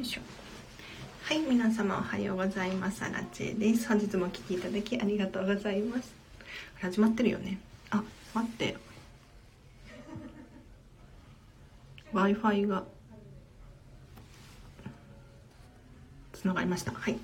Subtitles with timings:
[0.00, 0.20] いしょ。
[1.24, 3.04] はい皆様おはようございます。
[3.04, 3.86] アラチェです。
[3.86, 6.12] 本日もお聴きいただきありがとうございます。
[6.80, 7.58] 始まってるよね。
[7.90, 8.02] あ
[8.34, 8.76] 待って。
[12.12, 12.82] W i f i が
[16.32, 16.92] つながりました。
[16.92, 17.18] はい。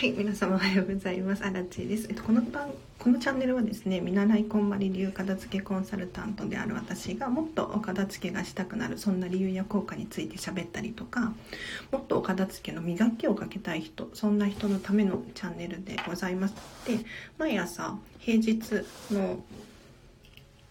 [0.00, 1.44] はい、皆様おはようございます。
[1.44, 2.06] あらちです。
[2.08, 11.34] えっと、この番、このチャンネルはですね、見習いこんまり流片付けコンサルタントである私がもっとお片付けがしたくなる、そんな理由や効果について喋ったりとか、
[11.92, 16.54] もっとお片付けの磨きをかけたい人、そんな人のためのチャンネルでございます。
[16.86, 17.00] で、
[17.36, 18.58] 毎朝、平日
[19.10, 19.44] の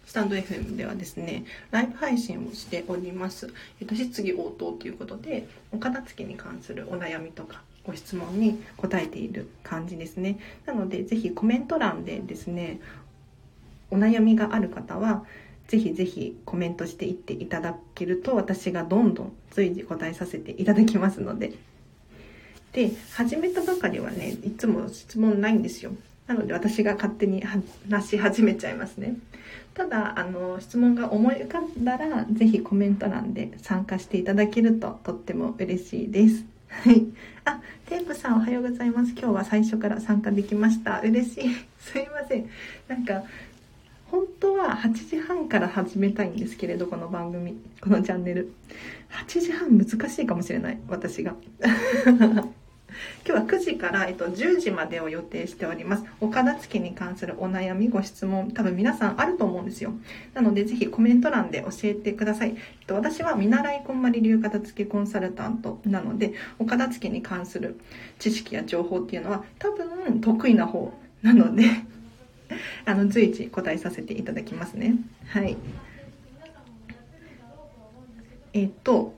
[0.07, 3.53] スタンド FM ではですね、ライブ配信をしております。
[3.79, 10.39] えっと、質疑応答ということで、お片付けに関するお悩みとか、ご質問に答えている感じですね。
[10.65, 12.79] なので、ぜひコメント欄でですね、
[13.91, 15.25] お悩みがある方は、
[15.67, 21.53] ぜひぜひコメントしていっていただけると、私がどんどん随時答えさせていただきますので。
[22.73, 25.91] で、始めたばかりはね、いつも質問ないんですよ。
[26.27, 29.15] なので私が勝手に話し始めちゃいますね。
[29.73, 36.45] ただ、あの、質問が思い浮かんだら、ぜひコメント欄で参加していただけるととっても嬉しいです。
[36.69, 37.07] はい。
[37.45, 39.11] あ、テープさんおはようございます。
[39.11, 41.01] 今日は最初から参加できました。
[41.01, 41.55] 嬉しい。
[41.79, 42.49] すいません。
[42.87, 43.23] なんか、
[44.05, 48.53] 本当は8時半から始めたいんですけれど、この番組、このチャンネル。
[49.27, 50.79] 8時半難しいかもしれない。
[50.87, 51.35] 私が。
[53.27, 56.03] 今日は9時から、えっと、10時までを予定しております。
[56.19, 59.93] お片付に関するお悩み、ご質問、多分皆さんあると思うんですよ。
[60.33, 62.49] なので、ぜひコメント欄で教えてください。
[62.49, 62.55] えっ
[62.87, 67.79] と、私は見習いこんまり流片付けコンサルタントなので、お片付に関する
[68.17, 71.63] 知識や情報っていうのは多分得意な方 なので
[72.85, 74.95] あの、随時答えさせていただきますね。
[75.27, 75.57] はい。
[78.53, 79.13] えっと、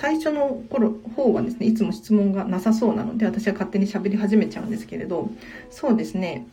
[0.00, 5.28] 最初の頃方はですねいつも質問がなさそうなので私は勝手に喋り始めちゃうんですけれど
[5.70, 6.46] そうですね。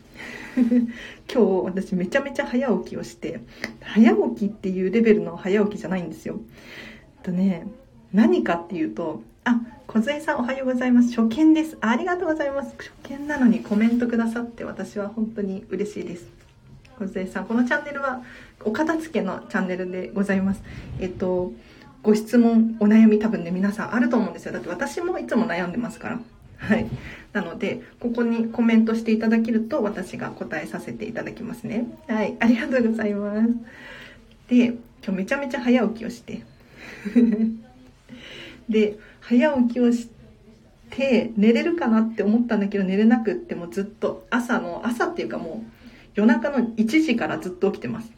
[0.57, 0.81] 今
[1.27, 3.41] 日私めちゃめちゃ早起きをして
[3.81, 6.39] 早起きっていうレベルの早起きじゃないんですよ。
[7.21, 7.67] とね
[8.13, 11.13] 何かっていうとあ小杉さんおはようございます。
[11.15, 11.77] 初見です。
[11.81, 12.73] ありがとうございます。
[12.79, 16.25] 初見なのにコメントくださって私は本当に嬉しいです。
[16.97, 18.23] 小杉さんこのチャンネルは
[18.63, 20.63] お片付けのチャンネルでございます。
[20.99, 21.53] えっと
[22.05, 24.53] ご質問、お悩み多分ね、皆さんあると思うんですよ。
[24.53, 26.19] だって私もいつも悩んでますから。
[26.59, 26.85] はい。
[27.33, 31.87] なので、ここにコメントしていただけると私が答えさせていただきますね。
[32.07, 32.37] はい。
[32.39, 33.49] ありがとうございます。
[34.49, 36.43] で、今日めちゃめちゃ早起きをして。
[38.69, 40.07] で、早起きをし
[40.91, 45.71] て、寝れるかなって思ったんだけど寝れなくってもずっと朝の、朝っていうかもう
[46.13, 48.11] 夜中の1時からずっと起きてます。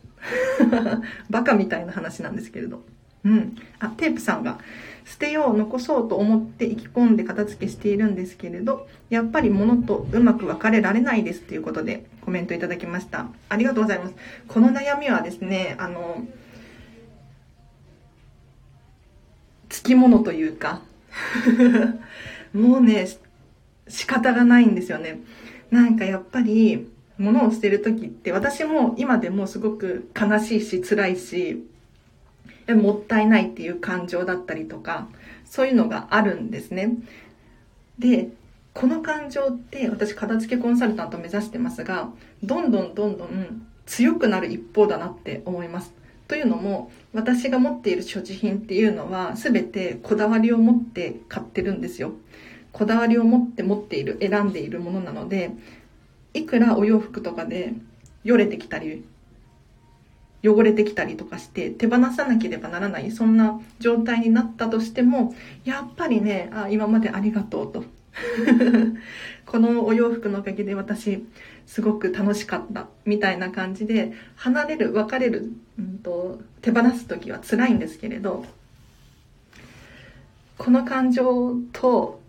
[1.32, 2.84] バカみたいな話なんですけれど。
[3.28, 3.56] うん。
[3.80, 4.60] あ、テープさんが、
[5.06, 13.28] 捨てよう、残そうと思って意気込んで片付けしているんですけれど、やっぱり物とうまく別れられないですということでコメントいただきました。
[13.50, 14.16] ありがとうございます。
[14.48, 16.26] この悩みはですね、あの、
[19.70, 20.82] つきものというか
[22.54, 23.08] もうね、
[23.88, 25.20] 仕方がないんですよね。
[25.70, 31.66] なんかやっぱり、物を捨てる時って私も今でもすごく悲しいし辛いし
[32.76, 35.08] もったいないっていう感情だったりとか、
[35.46, 36.96] そういうのがあるんですね。
[38.00, 38.30] で、
[38.74, 42.12] この感情って私片付けコンサルタント目指してますが、
[42.44, 45.94] どんどんどんどん強くなる一方だなって思います。
[46.28, 52.14] というのも、私が持っている所持品っていうのは全てこだわりを持って買ってるんですよ。
[52.72, 55.52] こだわりを持って持っている、選んでいるものなので、
[56.34, 57.74] いくらお洋服とかで
[58.24, 59.06] よれてきたり
[60.48, 65.36] 汚れてきたりとかして手放さなければならないそんな状態になったとしても
[65.66, 67.84] やっぱりねあ今までありがとうと。
[69.46, 71.24] このお洋服のおかげで私
[71.68, 78.44] すごく楽しかったみたいな感じで離れる別れる、うんと、手放す時は辛いんですけれど
[80.58, 82.20] この感情と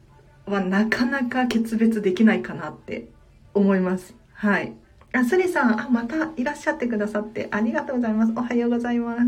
[0.46, 3.06] はなかなか決別できないかなって
[3.54, 4.14] 思います。
[4.32, 4.72] はい。
[5.12, 8.32] あ、スリさん、あ、またいらっしゃってくださってありがとうございます。
[8.36, 9.22] おはようございます。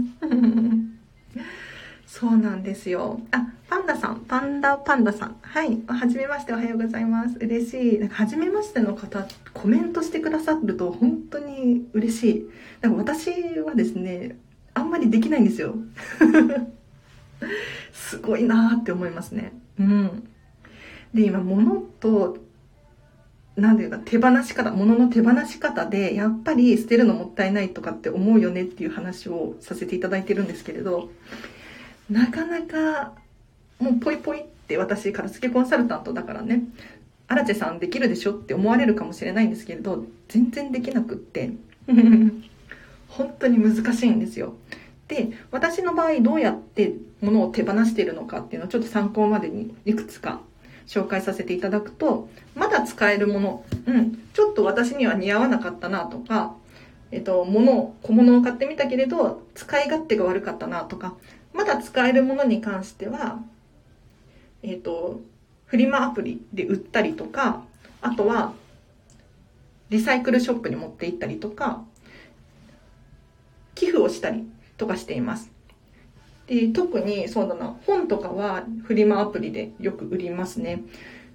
[2.21, 3.21] そうなんですよ。
[3.31, 5.37] あ、パンダさん、パンダパンダさん。
[5.41, 5.81] はい。
[5.87, 7.38] はじめまして、おはようございます。
[7.38, 7.99] 嬉しい。
[7.99, 12.50] なんか、はじめましての方、コメントしてくださると本当に嬉しい。
[12.82, 13.31] なんか私
[13.61, 14.37] はですね、
[14.75, 15.77] あんまりできないんですよ。
[17.93, 19.53] すごいなーって思いますね。
[19.79, 20.29] うん。
[21.15, 22.37] で、今、物と
[23.56, 31.11] なんていうか、手放し方、物の手放し方で、やっぱり捨てるのもったいないとかって思うよねっていう話をさせていただいてるんですけれど、
[32.11, 33.12] なかなか
[33.81, 36.64] もうポイポイって私片付けコンサルタントだからね
[37.29, 41.53] アラチェさんできるでしょって思われるかもしれないんですけれど全然できなくって
[43.08, 44.55] 本当に難しいんですよ。
[45.08, 50.41] で私の場合どうやって物を手放しているのかっていうのをちょっと参考までにいくつか
[50.90, 56.56] 紹介させていただくとまだ使えるもの、うん、ちょっと私には似合わなかったなとか、
[57.12, 61.14] えっと、物小物を買ってみたけれど使い勝手が悪かったなとか
[61.54, 63.38] まだ使えるものに関しては
[64.64, 65.20] えっと
[65.66, 67.62] フリマアプリで売ったりとか
[68.02, 68.52] あとは
[69.90, 71.84] リサイクルショップに持って行ったりとか
[73.76, 74.44] 寄付をしたり
[74.76, 75.59] とかしています。
[76.50, 80.82] で特にそうだな本とかはフリマアプリでよく売りますね。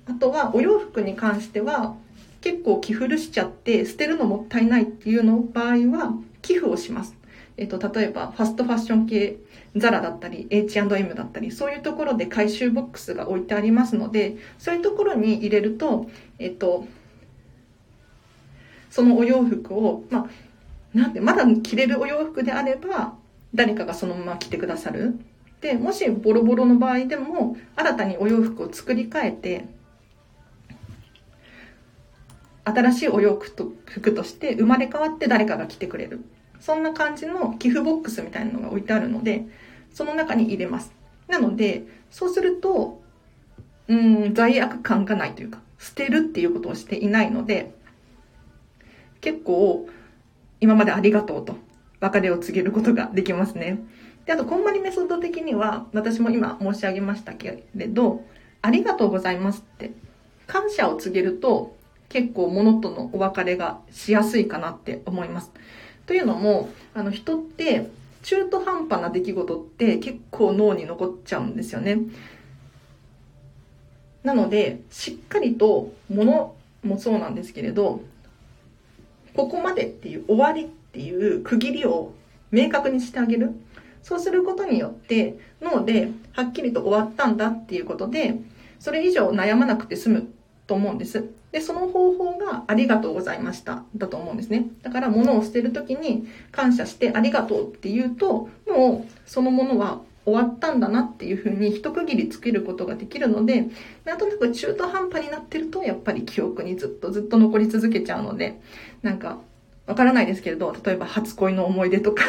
[0.05, 1.95] あとはお洋服に関しては
[2.41, 7.15] 結構着古しちゃって捨てるのもったいないっていうの場合は寄付をします。
[7.55, 9.37] えっと、例えばファストファッション系
[9.77, 16.85] ザラだったり H&M だったりそういうところで回収ボックスが置いてありますのでそういうところに入れると、えっと、
[18.89, 20.27] そのお洋服を、ま
[20.93, 23.15] あ、なんてまだ着れるお洋服であれば
[23.55, 25.19] 誰かがそのまま着てくださる。
[25.61, 29.65] でもしボロボロの場合でも新たにお洋服を作り変えて
[32.65, 36.23] 新しいお洋服と服として生まれ変わって誰かが着てくれる。
[36.59, 39.45] そんな感じの寄付ボックスみたいなのが置いてあるので
[39.93, 40.93] その中に入れます。
[41.27, 43.01] なのでそうすると
[43.87, 47.73] うん罪悪感がないというか捨てるっていうことをしていないので
[49.21, 49.87] 結構
[50.59, 51.64] 今までありがとうと。
[52.05, 53.79] 別れを告げることができますね。
[54.25, 58.23] で、あと、こんまりメソッド的には、私も今申し上げましたけれど、
[58.61, 59.91] ありがとうございますって、
[60.47, 61.75] 感謝を告げると、
[62.09, 65.51] 結構物とのお別れがしやすいかなって思います。
[66.05, 67.89] というのも、あの、人って、
[68.23, 71.99] 中途半端な出来事って結構脳に残っちゃうんですよね。
[74.23, 78.01] なので、しっかりと物もそうなんですけれど、
[79.35, 82.13] ここまでっていう終わりっていう区切りを
[82.51, 83.51] 明確にしてあげる。
[84.01, 88.35] そうすることによって脳ではっきりと終わったんだっていうことで、
[88.79, 90.27] それ以上悩まなくて済む
[90.67, 91.25] と思うんです。
[91.51, 94.67] で、その方法がありがとうございましただと思うんですね。
[94.83, 103.67] だから物を捨てるときに感謝してありがとうって言うと、もうそのものは終わったんだなっていうふうに一区切りつけることができるので、
[104.05, 108.61] なんとなく中途半端になってるとやっぱり記憶にずっとずっと残り続けちゃうので、
[109.01, 109.39] なんか
[109.87, 112.23] わからないですけれど、例えば初恋の思い出とか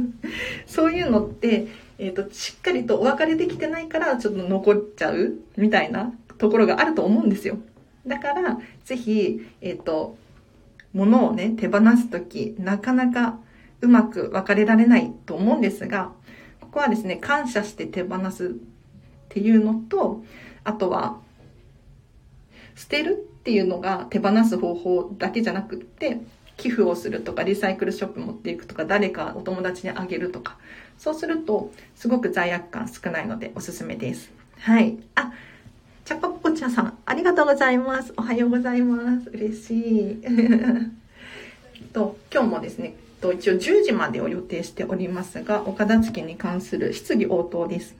[0.66, 7.58] そういうのって、えっ、ー、と、しっかりとお別れできてないから、ちょっと残っちゃうみたいなところがあると思うんですよ。
[8.06, 10.16] だから、ぜひ、えっ、ー、と、
[10.92, 13.38] 物をね、手放すとき、なかなか
[13.80, 16.12] うまく別れられないと思うんですが、
[16.60, 18.50] ここはですね、感謝して手放すっ
[19.28, 20.24] ていうのと、
[20.64, 21.20] あとは、
[22.74, 26.20] 捨てるっていうのが手放す方法だけじゃなくって、
[26.56, 30.56] 寄付をするとかリサイクルショップ持っていくとか誰かお友達にあげるとか
[30.98, 34.30] そうするとすごく罪悪感少ないのでおすすめです
[34.60, 35.32] はいあ
[36.04, 39.74] チャカポコちゃんさんありがとうございますおはようございます嬉し
[40.12, 40.22] い
[41.92, 47.96] と今日もですね一応10時までを予定しておりますがお片付けに関する質疑応答です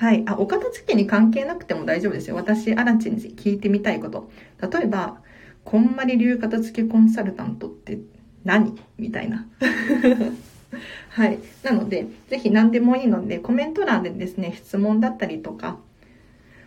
[0.00, 0.22] はい。
[0.24, 2.34] あ、お片付けに関係なくても大丈夫ですよ。
[2.34, 4.30] 私、アラチに聞いてみたいこと。
[4.62, 5.18] 例えば、
[5.64, 7.98] こんまり流片付けコンサルタントって
[8.44, 8.78] 何？
[8.98, 9.46] みたいな。
[11.10, 11.38] はい。
[11.62, 15.78] なので、ぜひ何でもいいので、コメント欄でですね、質問だったりとか、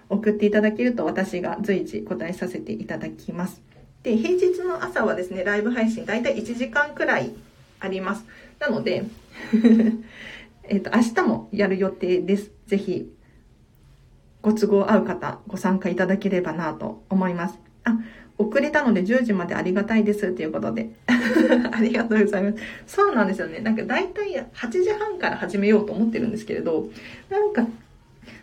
[0.10, 3.62] 送っていただけると私が随時答えさせていただきます。
[4.04, 7.34] で、平日の朝はですね、ライブ配信大体1時間くらい
[7.80, 8.26] あります。
[8.60, 9.06] なので、
[10.68, 12.52] えっと、明日もやる予定です。
[12.68, 13.12] ぜひ、
[14.42, 17.60] ご都合合う方、ご参加いただければなと思います。
[17.86, 17.98] あ、
[18.38, 20.90] 遅れたので10時までありがたいですということで。
[21.72, 22.58] ありがとうございます。
[22.88, 23.60] そうなんですよね。
[23.60, 26.90] なんか大体8時半から始めようと思ってるんですけれど、
[27.30, 27.68] なんか、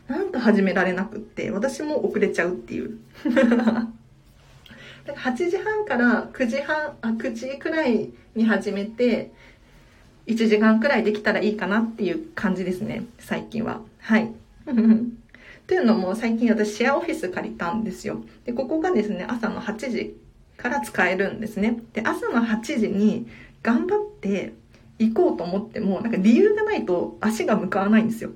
[0.09, 2.99] なんか始められなくって、私も遅れちゃうっていう。
[5.07, 9.33] 8時半から9時半、あ、9時くらいに始めて、
[10.27, 13.81] 1時間くらいできたらいいかなっていう感じですね、最近は。
[13.99, 14.31] はい。
[15.71, 18.25] というのも最近私シェアオフィス借りたんですよ。
[18.45, 20.17] で、ここがですね、朝の8時
[20.57, 21.81] から使えるんですね。
[21.93, 23.29] で、朝の8時に
[23.63, 24.53] 頑張って
[24.99, 28.31] 行こうと思っても、なんか理由がないと足が向かわないんですよ。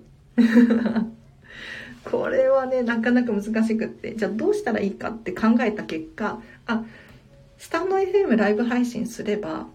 [2.08, 6.84] これはね、なかなか難しくって、じゃあどうしたらいいかって考えた結果、あ、
[7.58, 9.66] スタンド FM ライブ配信すれば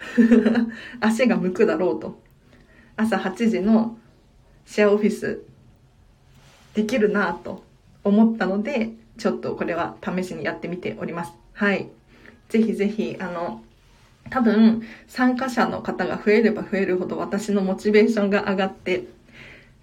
[1.00, 2.18] 足が向くだろうと。
[2.96, 3.98] 朝8時の
[4.64, 5.42] シェアオフィス
[6.74, 7.62] できるなと
[8.04, 11.32] 思ったので、ちょっとこれは試しにやってみております。
[11.52, 11.88] はい。
[12.48, 13.62] ぜひぜひ、あの、
[14.30, 19.04] 多分、参加者の方が増えれば増えるほど私のモチベーションが上がって、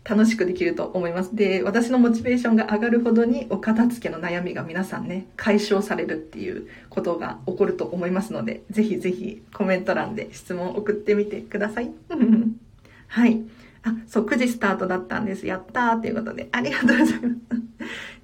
[0.10, 1.36] 楽しくできると思います。
[1.36, 11.92] で、私のモチベーションが上がるほどにお片付けの悩みが皆さんね、解消されるっていうことが起こると思いますので、ぜひぜひコメント欄で質問を送ってみてください。
[13.08, 13.42] はい。
[13.84, 15.48] あ、そう、9時スタートだったんです。
[15.48, 17.40] やったーということで、ありがとうございます。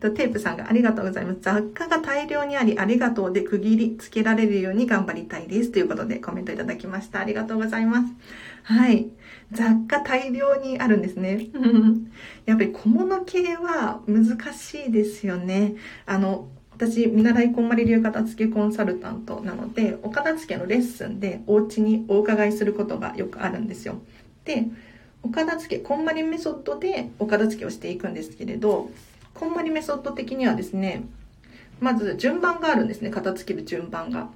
[0.16, 1.40] テープさんがありがとうございます。
[1.42, 5.72] 雑貨が大量にあり、ありがとうで区切りつけられるように頑張りたいです。
[5.72, 7.20] ということでコメントいただきました。
[7.20, 8.14] ありがとうございます。
[8.64, 9.08] はい。
[9.52, 11.48] 雑貨大量にあるんですね。
[12.46, 15.76] やっぱり小物系は難しいですよね。
[16.06, 24.02] あの、私、見習いこんまり流片付けコンサルタントなので、お片付けのレッスンでお家にお伺いすることがよくあるんですよ。
[24.44, 24.68] で、
[25.25, 28.91] お片付け、こんまりメソッドでお片付けをしていくんですけれど、
[29.34, 31.03] こんまりメソッド的にはですね、
[31.79, 34.29] まず順番があるんですね、片付ける順番が。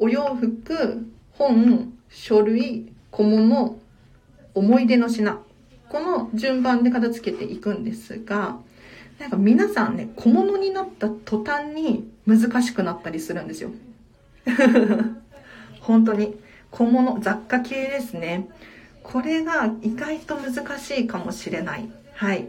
[0.00, 3.78] お洋服、本、書類、小物、
[4.54, 5.38] 思い出の品。
[5.88, 8.58] この順番で片付けていくんですが、
[9.20, 13.70] なんか皆さんね、小物になった途端に難しくなったりするんですよ。
[15.80, 16.36] 本当に。
[16.72, 18.48] 小物、雑貨系ですね。
[19.02, 21.88] これが意外と難しいかもしれない。
[22.14, 22.48] はい。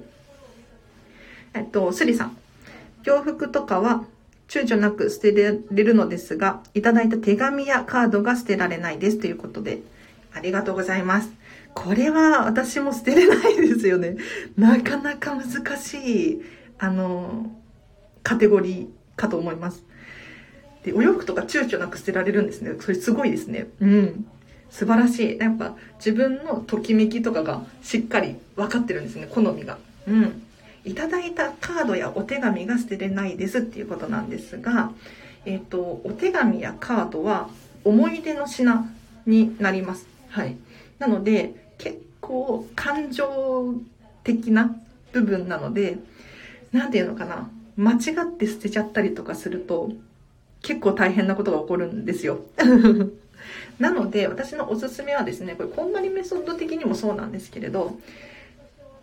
[1.54, 2.38] えっと、スリさん。
[3.04, 4.06] 洋服とかは
[4.48, 9.82] 躊躇なく捨てられるのですが、いただいた手紙やカードが捨てられないですということで、
[10.34, 11.32] ありがとうございます。
[11.74, 14.18] これは私も捨てれないですよね。
[14.58, 16.42] なかなか難しい、
[16.78, 17.52] あの、
[18.22, 19.84] カテゴリーかと思います。
[20.84, 22.74] で、お洋服とか躊躇なく捨てられるんですね。
[22.80, 23.68] それすごいですね。
[23.80, 24.26] うん。
[24.74, 25.38] 素晴らしい。
[25.38, 29.78] やっぱ自分のときめきとかがしっかり分かってるんですね、好みが。
[30.08, 30.42] うん。
[30.84, 34.92] いただいたカードやお手紙が捨てれないですっていうことなんですが、
[35.46, 37.50] えっ、ー、と、お手紙やカードは
[37.86, 38.92] 思い出の品
[39.28, 40.08] になります。
[40.30, 40.58] はい。
[40.98, 43.76] なので、結構感情
[44.24, 44.76] 的な
[45.12, 46.00] 部分なので、
[46.72, 47.48] なんていうのかな。
[47.76, 49.92] 間違って捨てちゃったりとかすると、
[50.64, 52.40] 結構大変なことが起こるんですよ。
[53.84, 57.98] なので、私のおすすめはですね、これ、こんまりメソッド的にもそうなんですけれど、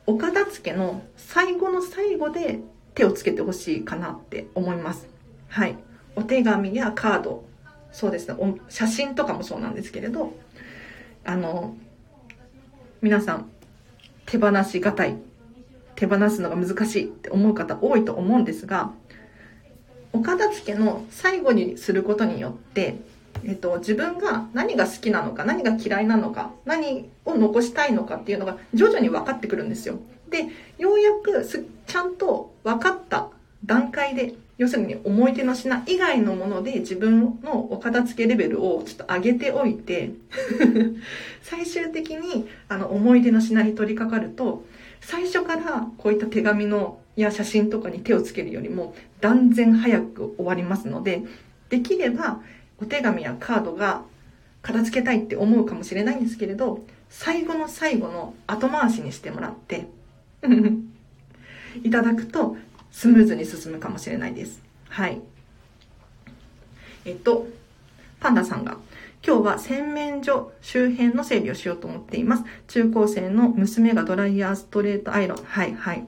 [0.06, 2.60] お片付けの最後の最後で
[2.94, 5.06] 手をつけてほしいかなって思います。
[5.48, 5.76] はい。
[6.16, 7.44] お手紙やカード、
[7.92, 8.34] そうですね、
[8.70, 10.32] 写真とかもそうなんですけれど、
[11.26, 11.76] あの、
[13.02, 13.50] 皆さん、
[14.24, 15.18] 手放しがたい、
[15.94, 18.92] 手放すのが難しいって思う方多いと思うんですが、
[20.14, 23.09] お片付けの最後にすることによって、
[23.44, 29.98] えっと、自分が何が好きなのか、何が嫌いなのか、何を残したいのかっていうのが徐々に分かってくるんですよ。
[30.28, 30.46] で、
[30.78, 31.44] ようやく
[31.86, 33.28] ちゃんと分かった
[33.64, 40.10] 段階で、要するに思い出の品以外のもので自分のお片付けレベルをちょっと上げておいて
[41.40, 44.64] 最終的にあの思い出の品に取り掛かると、
[45.00, 51.22] 最初からこういった手紙のや写真とかに手をつけるよりも断然早く終わりますので、
[51.68, 52.40] できれば
[52.82, 54.02] お手紙やカードが
[54.62, 59.88] 片付けたいって思うかもしれないんですけれど、最後の最後の後回しにしてもらって、
[61.82, 62.56] いただくと
[62.90, 64.62] スムーズに進むかもしれないです。
[64.88, 65.20] はい。
[67.04, 67.48] えっと、
[68.20, 68.78] パンダさんが、
[69.26, 72.44] 今日は洗面所周辺の整理をしようと思っています。
[72.68, 75.38] 中高生の娘がドライヤーストレートアイロン。
[75.44, 76.06] はい、はい。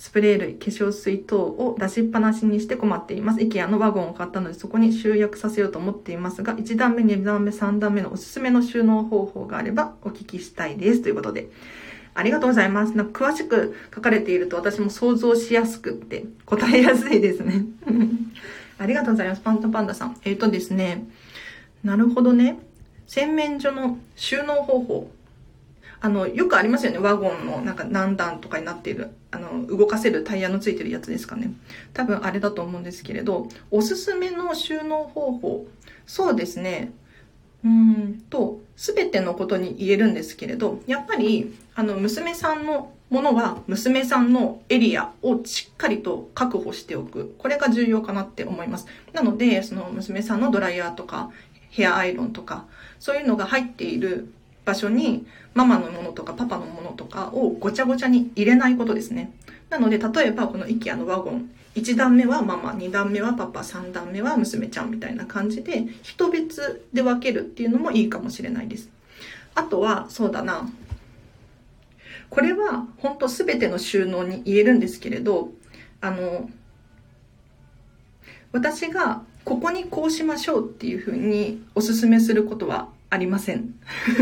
[0.00, 3.40] スプレー類、化粧水等を出しっぱなしにして困っています。
[3.40, 11.02] IKEA のワゴンを買ったのでそこに集約させようと思っていますが、1段目、2段目、3段目のおすすめの収納方法があればお聞きしたいです。
[11.02, 11.50] ということで。
[12.14, 12.96] ありがとうございます。
[12.96, 17.66] なんか詳しく書かれていると私も想像しやすくって答えやすいですね。
[18.80, 19.42] ありがとうございます。
[19.42, 20.16] パンタパンダさん。
[20.24, 21.08] えっ、ー、とですね。
[21.84, 22.58] なるほどね。
[23.06, 25.10] 洗面所の収納方法。
[26.02, 26.98] あの、よくありますよね。
[26.98, 31.52] ワゴンのなんか何段とかになっている、あの、動かせるタイヤのついてるやつですかね。
[31.92, 35.66] 多分あれだと思うんですけれど、おすすめの収納方法。
[36.06, 36.92] そうですね。
[37.62, 47.34] うんと、すべてのことに言えるんですけれど、やっぱり、あの、娘さんのものは、娘さんのエリアをしっかりと確保しておく。
[47.36, 48.86] これが重要かなって思います。
[49.12, 51.30] なので、その娘さんのドライヤーとか、
[51.68, 52.66] ヘアアイロンとか、
[52.98, 54.32] そういうのが入っている
[54.64, 59.32] 場所にママのものとかパパのものとかをごちゃごちゃに入れないことですね。
[59.68, 68.88] なので、例えばこの IKEA のワゴン、1段目はママ、2段目はパパ、3段目は娘ちゃんみたいな感じで、人別で分けるっていうのもいいかもしれないです。
[69.54, 70.68] あとは、そうだな。
[72.28, 75.50] これは本当全ての収納に言えるんですけれど、
[76.00, 76.48] あの、
[78.52, 83.74] 私がここにこうしましょうっていうふうにおすすめすることはありません。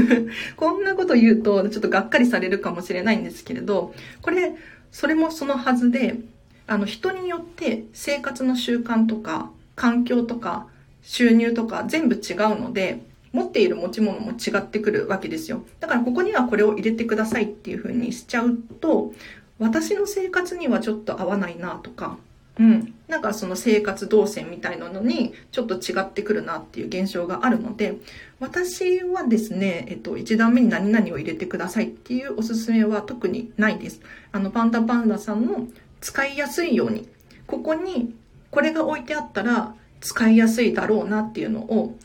[0.56, 4.54] こんなこと言うとちょっとがっかりされるかもしれないんですけれど、これ、
[4.90, 6.20] それもそのはずで、
[6.66, 10.66] あの人によって生活の習慣とか環境とか
[11.02, 13.02] 収入とか全部違うので、
[13.32, 15.64] 持っている持ち物も違ってくるわけですよ。
[15.80, 19.12] だからここにはこれを入れてくださいっていう風にしちゃうと、
[19.58, 22.16] 私の生活にはちょっと合わないなとか、
[22.58, 22.94] うん。
[23.08, 27.96] なんかその生活動線みたいなのにちょっと違ってくるなっていう現象があるので、
[28.40, 34.00] 私はですね、えっと、一段目に何々を入れてくださいっていうおすすめは特にないです。
[34.32, 35.68] あの、パンダパンダさんの
[36.00, 37.08] 使いやすいように、
[37.46, 38.14] ここに
[38.50, 41.96] これが置いてあったら使いやすいだろうなっていうのを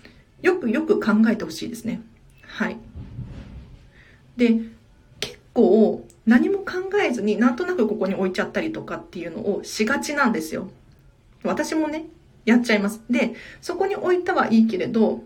[0.42, 2.02] よくよく考えてほしいですね。
[2.48, 2.78] はい。
[4.38, 4.60] で、
[5.20, 10.70] 結構何も考えずになんとなくここに置いちゃったりとかっていうのをしがちなんですよ。
[11.44, 12.06] 私もね、
[12.46, 13.02] やっちゃいます。
[13.10, 15.24] で、そこに置いたはいいけれど、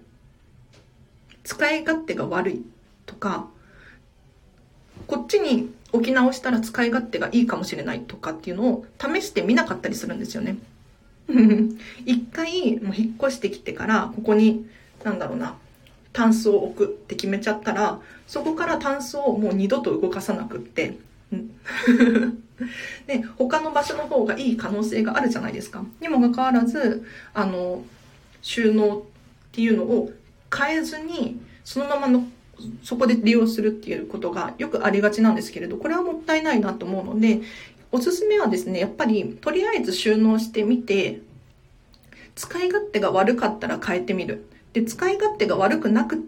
[1.44, 2.66] 使い勝手が悪い
[3.06, 3.48] とか、
[5.06, 10.58] こっちに置き直したら使い勝手がいいかもしれないとかっていうのを試してみなかったりするんですよね。
[12.06, 14.66] 一回もう引っ越してきてからここに
[15.04, 15.56] なんだろうな
[16.14, 20.98] タンスを置くって決めちゃったらそこからタンスをもう二度と動かさなくって。
[23.06, 25.84] で他の場所の方がいい可能性があるじゃないですか。
[26.00, 27.84] にもかかわらずあの
[28.42, 29.02] 収納っ
[29.52, 30.12] ていうのを
[30.56, 32.28] 変えずにそのままの
[32.84, 37.42] そこで利用するっていうことがよくありがちなんですけれどこれはもったいないなと思うので
[37.92, 41.22] おすすめはですねやっぱりとりあえず収納してみて
[42.36, 44.48] 使い勝手が悪かったら変えてみる。
[44.78, 46.24] で、使い勝手が悪くなく、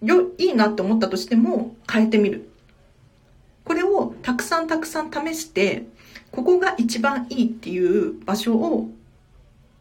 [0.00, 2.48] よ、いいなって思ったとしても変えてみる。
[3.64, 5.84] これをたくさんたくさん試して、
[6.30, 8.88] ここが一番いいっていう場所を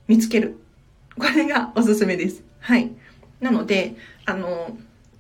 [0.10, 0.58] 見つける。
[1.18, 2.44] これがおすすめです。
[2.60, 2.92] はい。
[3.40, 4.76] なので、あの、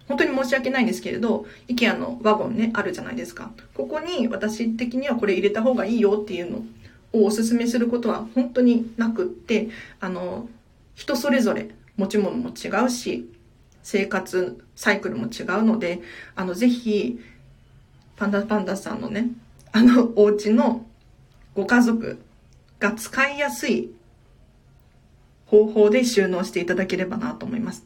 [0.09, 3.51] 本当に申し訳ないんですけれど、IKEA のワゴンね、あるじゃないですか。
[3.73, 6.65] ここに私的にはこれ入れた方がいいよっていうの
[7.13, 9.69] をおすすめすることは本当になくって、
[10.01, 10.49] あの、
[10.95, 13.29] 人それぞれ持ち物も違うし、
[13.83, 16.01] 生活サイクルも違うので、
[16.35, 17.19] あの、ぜひ、
[18.15, 19.29] パンダパンダさんのね、
[19.71, 20.85] あの、お家の
[21.55, 22.19] ご家族
[22.79, 23.91] が使いやすい
[25.45, 27.83] 方法で収納していただければなと思います。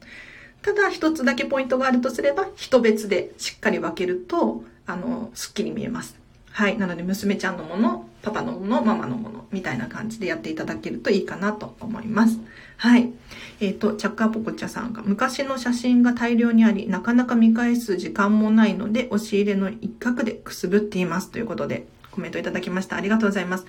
[0.61, 6.15] ただ一つだけポイントがあるとすれば、人別でしっかり分けると、あの、すっきり見えます。
[6.51, 6.77] はい。
[6.77, 12.39] なので、娘ちゃんのもの、パパのもの、ママのもの、みたいな感じでやっていただけるといいかなと思います。
[12.77, 13.13] はい。
[13.61, 21.31] えっ、ー、と、チャッカーポコチャさんが、昔の写真が大量にあり、なかなか見返す時間もないので、押し入れの一角でくすぶっています。
[21.31, 22.97] ということで、コメントいただきました。
[22.97, 23.65] ありがとうございます。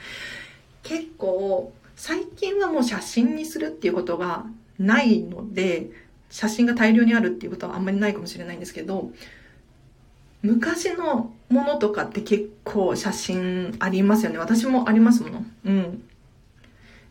[0.82, 4.44] 結構、最近はもう写真にするっていうことが
[4.78, 5.90] ないので、
[6.30, 9.10] 写真が大量にあるっていうことはあんまりないかもしれないんですけど、
[10.42, 14.38] 昔のものとかって結構写真ありますよね。
[14.38, 15.44] 私もありますもの。
[15.64, 16.02] うん。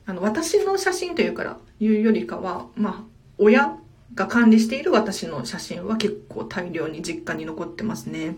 [0.05, 3.03] あの、私の写真というから、いうよりかは、まあ、
[3.37, 3.77] 親
[4.13, 8.37] が管理している私の写真は結構大量に実家に残ってますね。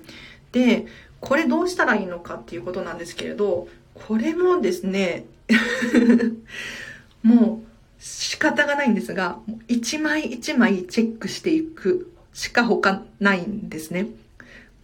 [0.52, 0.86] で、
[1.20, 5.26] これどうしたらいいのかっていうことなんですけれど、これもですね、
[7.24, 14.08] もう仕方がないんですが、一枚一枚チェックしていくしか他ないんですね。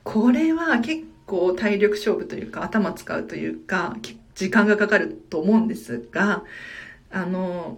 [0.03, 6.43] これは結構体力勝負というか頭使うというか結時間がかかると思うんですが
[7.11, 7.77] あの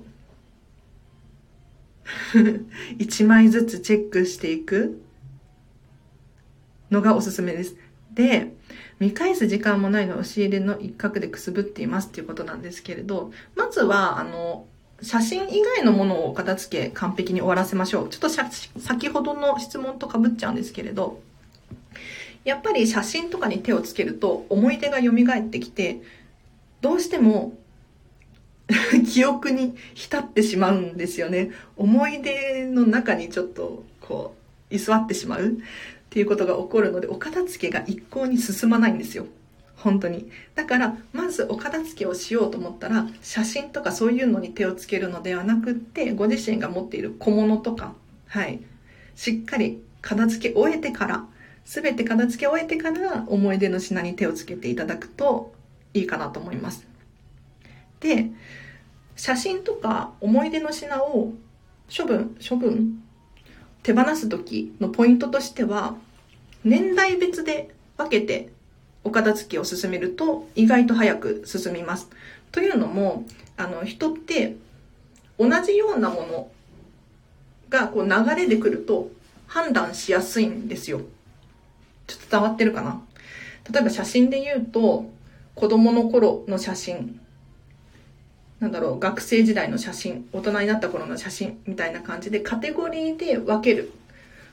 [2.97, 5.01] 1枚ずつチェックしていく
[6.91, 7.75] のがおすすめです。
[8.13, 8.53] で、
[8.99, 14.67] 見返す時間もないの押し入れの一角でくすぶっていますっていうことなんですけれど、まずは、あの、
[15.01, 18.09] 写真以外のものを片付け完璧に終わらせましょう。
[18.09, 21.21] ちょっと先ほどの質問とかぶっちゃうんですけれど、
[22.45, 26.01] やっぱり写真とかに手をつけると思い出が蘇ってきて、
[26.85, 27.57] どうしても
[29.11, 31.49] 記憶に浸ってしまうんですよね。
[31.77, 34.35] 思い出の中にちょっとこ
[34.69, 35.51] う、居座ってしまうっ
[36.11, 39.25] ていうことが起こるので、お片付けが一向に進まないんですよ。
[39.77, 40.29] 本当に。
[40.53, 47.95] だから、まずお片付けをしようと思ったら、写真とかそういうのに手をつけるのではなくって、ご自身が持っている小物とか、
[48.27, 48.59] はい。
[49.15, 51.25] しっかり片付け終えてから、
[51.65, 55.54] 全て片付け終えてから思い出の品に手をつけていただくと
[55.95, 56.85] いいかなと思います。
[57.99, 58.29] で、
[59.15, 61.33] 写真とか思い出の品を
[61.95, 63.01] 処分、処分、
[63.81, 65.95] 手放す時のポイントとしては、
[66.63, 68.49] 年代別で分けて
[69.03, 72.09] お片付けを進めると意外と早く進みます。
[72.51, 74.57] というのも、あの、人って
[75.39, 76.51] 同じようなもの
[77.69, 79.09] がこう流れでくると
[79.47, 81.01] 判断しやすいんですよ。
[82.07, 83.01] ちょっと伝わってるかな？
[83.71, 85.09] 例えば写真で言うと、
[85.55, 87.19] 子供の頃の写真、
[88.59, 93.91] なんだろう、学生時代の写真、大人になった頃の写真みたいな感じでカテゴリーで分ける。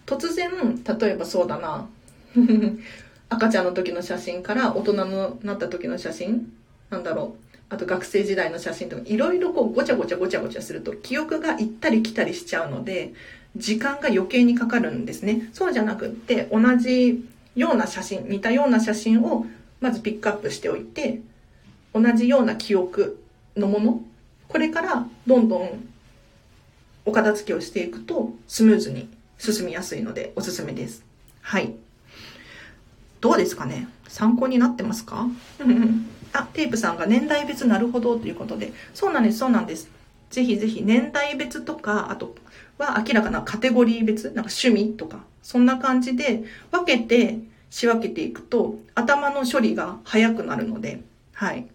[0.06, 0.50] 突然、
[0.84, 1.88] 例えばそうだな、
[3.28, 6.52] 赤ちゃんの時の写真から大人になった時の写真、
[6.90, 13.12] なんだろう、あと学生時代の写真とか、いろいろこうごちゃごちゃごちゃごちゃすると、記憶が行ったり来たりしちゃうので、
[13.56, 15.48] 時間が余計にかかるんですね。
[15.52, 17.24] そうじゃなくって、同じ
[17.56, 19.46] ような写真、似たような写真を
[19.82, 21.20] まずピックアップしておいて、
[21.92, 23.22] 同じような記憶
[23.56, 24.00] のもの、
[24.48, 25.88] これからどんどん
[27.04, 31.04] お片付けをしていくとスムーズに進みやすいのでおすすめです。
[31.40, 31.74] はい。
[33.20, 33.88] どうですかね？
[34.08, 35.26] 参考になってますか？
[36.32, 38.72] あ、テープさんが年代別なるほどということで。
[38.94, 39.88] そうなんです、そうなんです。
[40.30, 42.34] ぜひぜひ年代別とか、あと
[42.78, 47.38] は明らかなカテゴリー別、なんか趣味とか、そんな感じで分けて
[47.72, 51.00] 仕分けていくと頭の処理が早くなるので、
[51.32, 51.66] はい。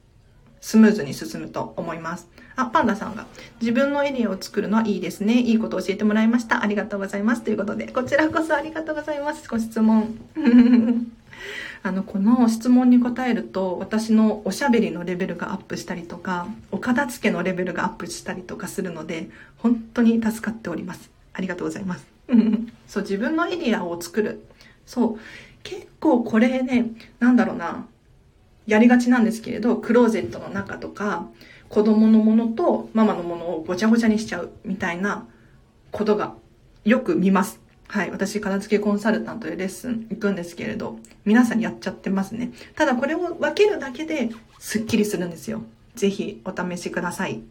[0.62, 2.28] スムーズに進むと思います。
[2.56, 3.26] あ、パンダさんが、
[3.60, 5.40] 自分のエリアを作るのはいいですね。
[5.40, 6.62] いいこと教えてもらいました。
[6.62, 7.42] ありがとうございます。
[7.42, 9.50] ということで、こちらこそありがとうございます。
[9.50, 10.20] ご質問。
[11.82, 21.10] あの、この質問に答えると、私のおしゃべりのレベルがアップしたりとか、お片付けのレベルがアップしたりとかするので、本当に助かっております。
[21.34, 22.06] ありがとうございます。
[22.88, 24.44] そう、自分のエリアを作る。
[24.88, 25.20] そう、
[25.68, 27.88] 結構これね、なんだろうな、
[28.68, 31.28] やりがちなんですけれど、クローゼットの中とか、
[31.68, 35.28] 子供のものとママのものをごちゃごちゃにしちゃうみたいな
[35.92, 36.36] ことが
[36.86, 37.60] よく見ます。
[37.90, 38.12] はい。
[38.12, 42.54] 私、片付けコンサルタントでレッスン行くんですけれど、皆さんやっちゃってますね。
[42.76, 45.64] ただこれを分けるだけでスッキリするんですよ。
[45.96, 47.42] ぜひお試しください。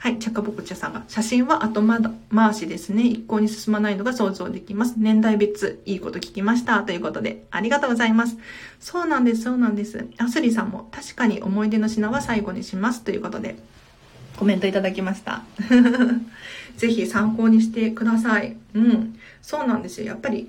[0.00, 3.02] はい、チャカボコチャさんが、写真は後回しですね。
[3.02, 4.94] 一向に進まないのが想像できます。
[4.96, 6.84] 年代別、いいこと聞きました。
[6.84, 8.36] ということで、ありがとうございます。
[8.78, 10.06] そうなんです、そうなんです。
[10.18, 13.02] アスリさんも、確かに思い出の品は最後にします。
[13.02, 13.56] ということで、
[14.36, 15.42] コメントいただきました。
[16.76, 18.56] ぜひ参考にしてください。
[18.74, 19.16] うん。
[19.42, 20.06] そうなんですよ。
[20.06, 20.48] やっぱり、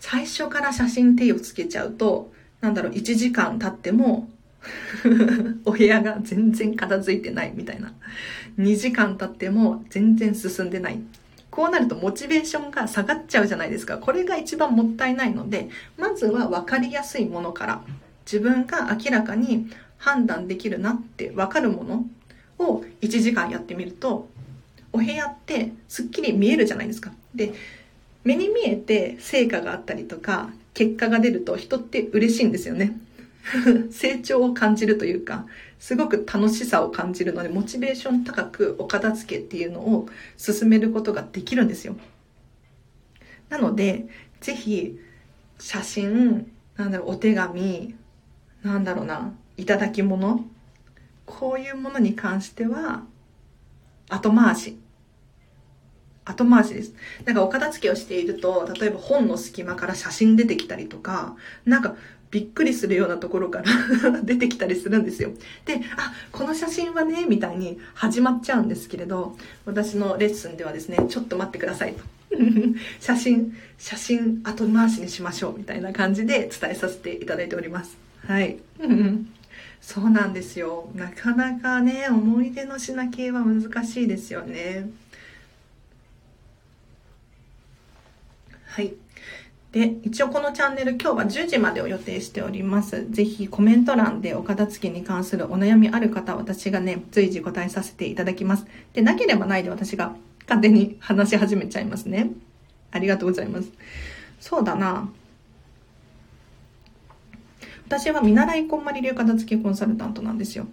[0.00, 4.30] 最初から写真手をつけちゃうと、なんだろう、1時間経っても
[5.64, 7.92] お部屋が全然片付いてないみたいな。
[8.58, 11.00] 2時間経っても全然進んでない。
[11.50, 13.98] こうなるとモチベーションが下がっちゃうじゃないですか。
[13.98, 17.82] これが一番もったいないので、まずは分かりやすいものから、
[18.26, 22.06] 自分が明らかに判断できるなって分かるもの
[22.58, 24.28] を1時間やってみると、
[24.92, 27.12] お部屋ってすっきり見えるじゃないですか。
[27.34, 27.52] で、
[28.24, 32.98] 目に見えて成果があったりとか、結果が出ると人って嬉しいんですよね。
[33.90, 35.46] 成長を感じるというか、
[35.78, 41.96] すごく楽しさを感じるので、モチベーション高くお片付けっていうのを進めることができるんですよ。
[43.50, 44.08] なので、
[44.40, 44.98] ぜひ、
[45.58, 47.94] 写真、なんだろう、お手紙、
[48.62, 50.44] なんだろうな、いただき物、
[51.26, 53.04] こういうものに関しては、
[54.08, 54.78] 後回し。
[56.24, 56.94] 後回しです。
[57.26, 61.96] なんかお片付けをしていると、例えば本の隙間から写真出てきたりとか、なんか
[62.34, 63.64] びっくりするようなところから
[64.24, 65.30] 出てきたりするんですよ。
[65.64, 72.02] で、あ、この写真はね、みたいに始まっちゃうんですけれど、私のレッスンではですね、ちょっと待ってくださいと。
[72.98, 77.96] 写真、写真後回しにしましょうみたいな感じで伝えさせていただいております。
[78.26, 78.58] はい。
[79.80, 80.90] そうなんですよ。
[80.96, 84.90] なかなかね、思い出の品系は難しいですよね。
[88.66, 88.94] はい。
[89.74, 93.10] で、一応このチャンネル今日は10時までを予定しております。
[93.10, 98.66] ぜひコメント欄でお片付けに関するお悩みある方、私がね、随時答えさせていただきます。
[98.92, 102.30] で、なければないで私が勝手に話し始めちゃいますね。
[102.92, 103.72] ありがとうございます。
[104.38, 105.10] そうだな。
[107.88, 110.68] 私は見習いこんまり流片付けコンサルタントなんですよ。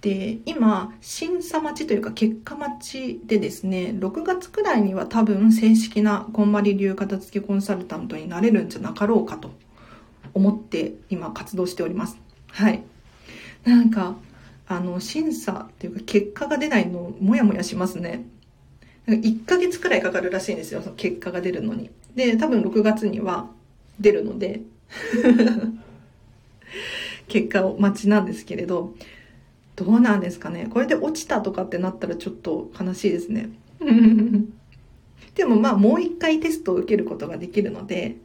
[0.00, 9.50] で、今、審査待ちというか結果待ちでですね、6月くらいには多分正式なこんまり流片付けコンサルタントになれるんじゃなかろうかと
[10.34, 12.16] 思って今活動しております。
[12.50, 12.82] はい。
[13.64, 14.16] なんか、
[14.68, 18.24] あの、審査っていうか結果が出ないのもやもやしますね。
[19.08, 21.90] 1ヶ月くらいかかるらしいんですよ、その結果が出るのに。
[22.14, 23.50] で、多分6月には
[23.98, 24.60] 出るので
[27.26, 28.94] 結果を待ちなんですけれど、
[29.78, 30.66] どうなんですかね。
[30.68, 33.50] これで落ちたとかってなったらちょっと悲しいですね。
[35.36, 38.16] でもまあもう一回テストを受けることができるので、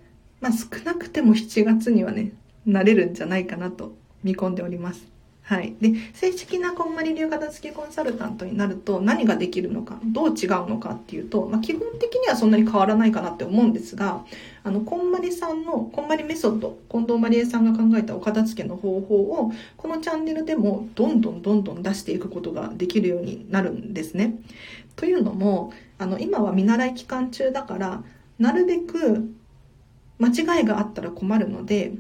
[0.41, 2.31] まあ少なくても7月にはね、
[2.65, 5.12] なれるんじゃないかなと見込んでおります。
[5.53, 5.75] はい。
[5.79, 14.25] で、正式なこんまり流片付けコンサルタントになると何ができるのか、どう違うのかっていうと、まあ、基本的にはそんなに変わらないかなって思うんですが、
[14.63, 24.39] あの、こんまりさんの、こんまりメソッド、近藤まりえさんが考えたお片付けの方法を、このチャンネルでもどんどんどんどん出していくことができるようになるんですね。
[24.95, 28.03] というのも、あの、今は見習い期間中だから、
[28.39, 29.29] なるべく
[30.17, 31.93] 間違いがあったら困るので、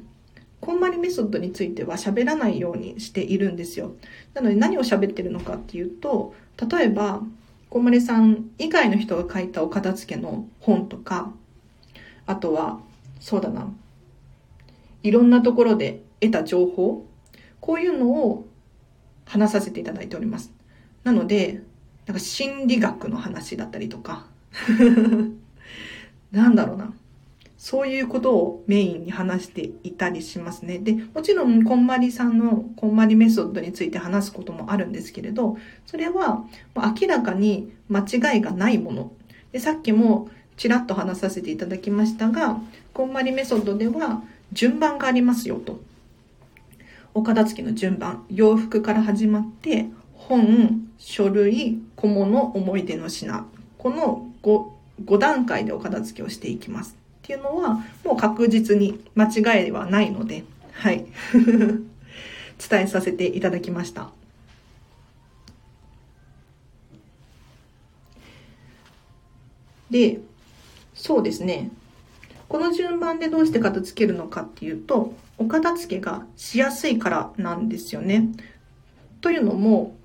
[0.63, 3.95] こんまりメソッドについては喋らないようにしているんですよ。
[4.33, 6.33] なので何を喋ってるのかっていうと、
[6.71, 7.21] 例えば、
[7.69, 11.33] こんまりさん以外の人が書いたお片付けの本とか、
[12.25, 12.79] あとは、
[13.19, 13.73] そうだな、
[15.01, 17.05] いろんなところで得た情報、
[17.59, 18.47] こういうのを
[19.25, 20.53] 話させていただいております。
[21.03, 21.61] なので、
[22.05, 24.27] なんか心理学の話だったりとか、
[26.31, 26.93] なんだろうな。
[27.63, 30.79] そういうことをメインに話していたりしますね。
[30.79, 36.43] で、もちろん、こんまりさんのこんまりメソッドについて話すこともあるんですけれど、それは
[36.75, 39.13] 明らかに間違いがないもの。
[39.53, 42.59] で、さっきもちらっと話させていただきましたが、
[42.93, 45.79] こんまりメソッドでは順番がありますよと。
[47.13, 48.25] お片付けの順番。
[48.29, 53.47] 洋服から始まって、本、書類、小物、思い出の品。
[53.77, 54.65] この 5,
[55.05, 57.01] 5段階でお片付けをしていきます。
[57.23, 61.05] っていうのは、もう確実に間違いはないので、はい。
[62.69, 64.11] 伝えさせていただきました。
[69.89, 70.19] で、
[70.93, 71.71] そうですね。
[72.49, 78.27] この順番でどうして片付けるのかっていうと、お片付けがしやすいからなんですよね。
[79.21, 79.95] というのも、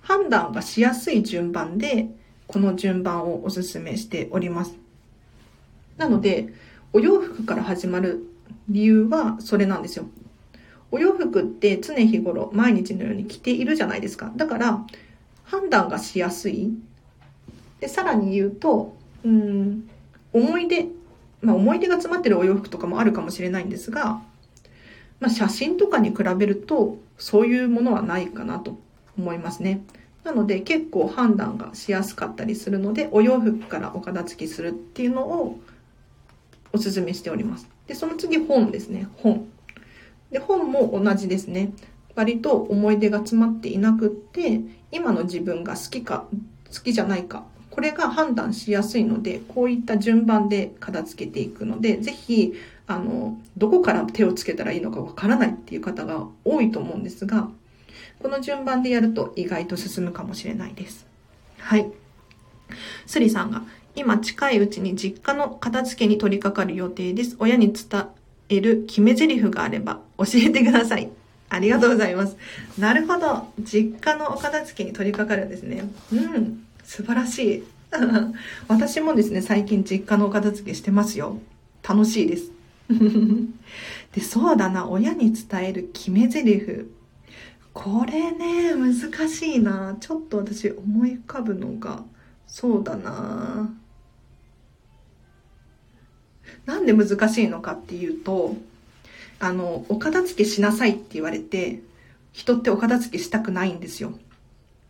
[0.00, 2.08] 判断がしやすい順番で、
[2.48, 4.83] この順番をお勧めしております。
[5.96, 6.52] なので、
[6.92, 8.26] お洋服から始まる
[8.68, 10.06] 理由はそれなんですよ。
[10.90, 14.32] お洋服って常日頃毎日のように着ているじゃないですか。
[14.36, 14.86] だから
[15.44, 16.72] 判断がしやすい。
[17.80, 19.88] で、さらに言うと、うん、
[20.32, 20.86] 思い出、
[21.42, 24.22] まあ思い出が詰まってるお洋服とかもあるかもしれないんですが、
[25.20, 28.78] まあ写真とかに比べるとそういうものはないかなと
[29.18, 29.82] 思いますね。
[30.22, 35.58] なので結構判断がしやすかったりするので、お洋服からお片付けするっていうのを
[36.74, 37.68] おすすめしております。
[37.86, 39.08] で、その次本ですね。
[39.18, 39.46] 本。
[40.30, 41.72] で、本も同じですね。
[42.16, 44.60] 割と思い出が詰まっていなくって、
[44.90, 46.26] 今の自分が好きか、
[46.72, 52.54] 好きじゃないか、これが判断しやすいので、こういった順番で片付けていくので、ぜひ、
[52.86, 57.48] あの、どこから手をつけたらいいのかわからないっていう方が多いと思うんですが、
[58.20, 61.06] この順番でやると意外と進むかもしれないです。
[61.58, 61.90] はい。
[63.06, 63.62] スリさんが、
[63.96, 67.36] 今近いうちに実家の片付けに取り掛かる予定です。
[67.38, 68.08] 親に伝
[68.48, 71.10] える決め台詞があれば教えてください。
[71.48, 72.36] ありがとうございます。
[72.78, 73.48] なるほど。
[73.60, 75.88] 実家のお片付けに取り掛かるんですね。
[76.12, 76.66] うん。
[76.82, 77.64] 素晴らしい。
[78.66, 81.38] 私もですね、最近実家のお片付けしてますよ。
[81.86, 82.50] 楽しいです。
[84.12, 84.88] で、そうだな。
[84.88, 86.86] 親に伝える決め台詞。
[87.72, 89.96] これね、難しいな。
[90.00, 92.04] ちょっと私思い浮かぶのが、
[92.46, 93.72] そうだな。
[96.66, 98.56] なんで難しいのかっていうと、
[99.40, 101.80] あの、お片付けしなさいって言われて、
[102.32, 104.12] 人ってお片付けしたくないんですよ。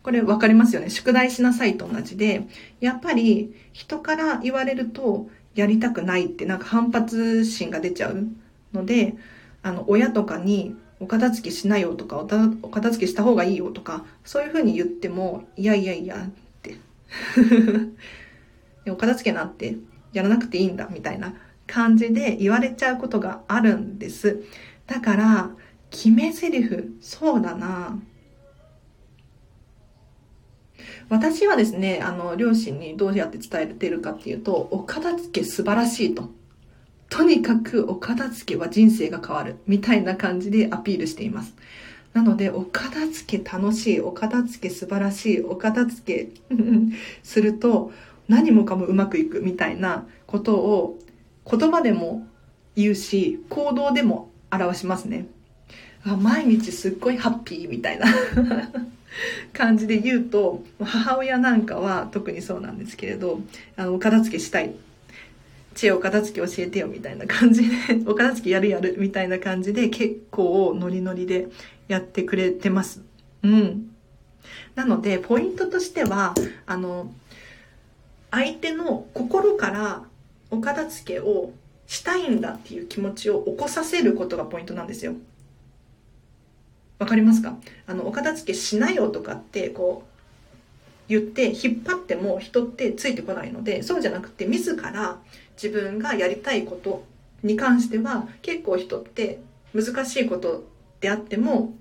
[0.03, 0.89] これ分かりますよね？
[0.89, 2.47] 宿題しなさいと同じで、
[2.79, 8.27] やっぱり人から言われるとやりたくないってなんか反発心が出ちゃう
[8.73, 9.15] ので、
[9.63, 12.25] あの、親とかにお片付けしなよとか、お
[12.69, 16.29] 片付けした方がいいよとか、そういうふうに言っても、いやいやいやっ
[16.61, 16.75] て。
[18.89, 19.77] お片付けなって
[20.13, 21.33] やらなくていいんだみたいな
[21.67, 24.43] 感じで言われちゃうことがあるんです。
[24.87, 25.49] だから、
[25.89, 26.63] 決め台詞、
[27.01, 27.99] そうだな。
[31.09, 36.29] 私はですね、あの、両親にどうやって伝えてるかっていうと、お片付け素晴らしいと。
[37.09, 39.57] とにかくお片付けは人生が変わる。
[39.67, 41.55] みたいな感じでアピールしています。
[42.13, 46.31] なので、お片付け楽しい、お片付け素晴らしい、お片付け
[47.23, 47.91] すると
[48.27, 50.99] 何もかもうまくいくみたいなことを
[51.49, 52.27] 言葉でも
[52.75, 55.27] 言うし、行動でも表しますね。
[56.05, 58.05] 毎日すっごいハッピーみたいな
[59.53, 63.41] 感じで言うと、母親なんかは特にそうなんですけれど、
[63.75, 64.75] あの、お片付けしたい。
[65.73, 67.75] 知恵お片付け教えてよみたいな感じで、
[68.07, 71.49] お片付けやるやるみたいな感じで結構ノリノリで
[71.87, 73.01] やってくれてます。
[73.43, 73.89] うん。
[74.75, 76.33] なので、ポイントとしては、
[76.65, 77.11] あの、
[78.31, 80.03] 相手の心から
[80.51, 81.51] お片付けを
[81.87, 85.13] したいんだっていう気持ちを起こさせることがポイントなんですよ。
[86.97, 87.57] わかりますか？
[87.87, 90.09] あの、お片付けしなよとかって、こう、
[91.07, 95.17] 言って引っ張っても人ってついてこないので、そうじゃなくて自ら
[95.61, 97.03] 自分がやりたいこと
[97.43, 99.39] に関しては結構人って
[99.73, 100.63] 難しいこと
[101.01, 101.75] であっても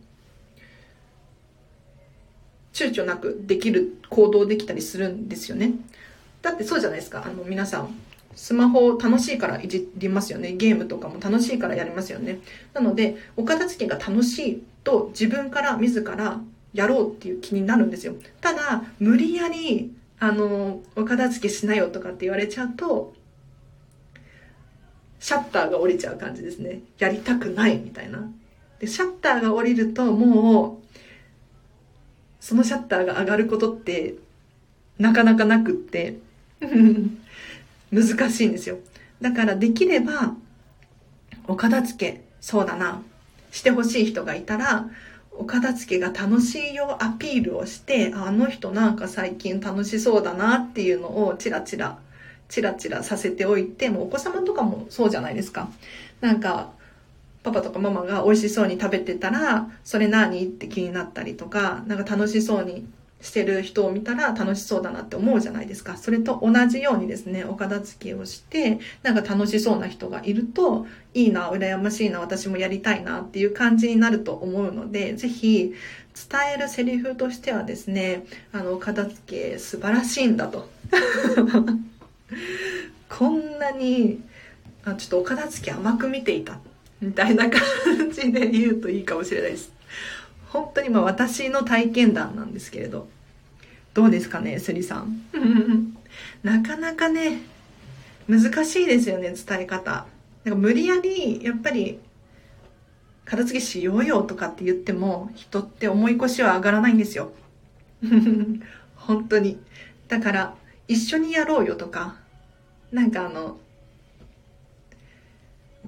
[2.74, 5.72] 躊躇なくできる行動できたりするんですよね。
[6.42, 7.24] だってそうじゃないですか。
[7.24, 7.94] あの皆さん
[8.34, 10.52] スマホ楽しいからいじりますよね。
[10.52, 12.40] ゲームとかも楽しいからやりますよね。
[12.72, 16.40] なので、お片付けが楽しいと自分から自ら
[16.72, 18.14] やろうっていう気になるんですよ。
[18.40, 23.14] ただ、無理やり、あの、お片付けしなよとかって言われちゃうと、
[25.20, 26.80] シャッターが降りちゃう感じですね。
[26.98, 28.30] やりたくないみたいな。
[28.78, 30.84] で、シャッターが降りるともう、
[32.40, 34.16] そのシャッターが上がることって
[34.98, 36.18] なかなかなくって
[37.94, 38.78] 難しいんですよ。
[39.20, 40.34] だからできれば、
[41.46, 43.02] お片付け、そうだな、
[43.50, 44.86] してほしい人がいたら、
[45.36, 51.98] お片付けが楽しいよアピールをして、あの人なんか最近楽しそうだなっていうのをチラチラ、
[52.48, 55.68] チラチラさせておいて、もうお子様とかもそうじゃないですか。
[56.20, 56.70] なんか、
[57.42, 60.42] パパとかママが美味しそうに食べてたら、それ何？
[60.44, 62.86] って気になったりとか、なんか楽しそうに
[63.24, 65.96] してる人を見たら楽しそうだなって思うじゃないですか。
[65.96, 75.72] それと同じようにですね、お片付けをして、なんか楽しそうな人がいると、いいな、羨ましいな、私もやりたいなっていう感じになると思うので、ぜひ
[76.14, 80.68] 伝えるセリフとしてはですね、あの、お片付け素晴らしいんだと。
[83.08, 84.20] こんなに、
[84.84, 86.60] あちょっとお片付け甘く見ていた。
[87.00, 87.62] みたいな感
[88.12, 89.72] じで言うといいかもしれないです。
[90.50, 93.13] 本当にまあ私の体験談なんですけれど。
[93.94, 95.22] どうですかね、スリさん。
[96.42, 97.42] なかなかね、
[98.28, 100.06] 難しいですよね、伝え方。
[100.44, 102.00] なんか無理やり、やっぱり、
[103.24, 107.32] 片付けしようよとかって言っても、人って重い腰は上がらないんですよ。
[108.96, 109.58] 本当に。
[110.08, 110.54] だから、
[110.88, 112.16] 一緒にやろうよとか、
[112.90, 113.58] なんかあの、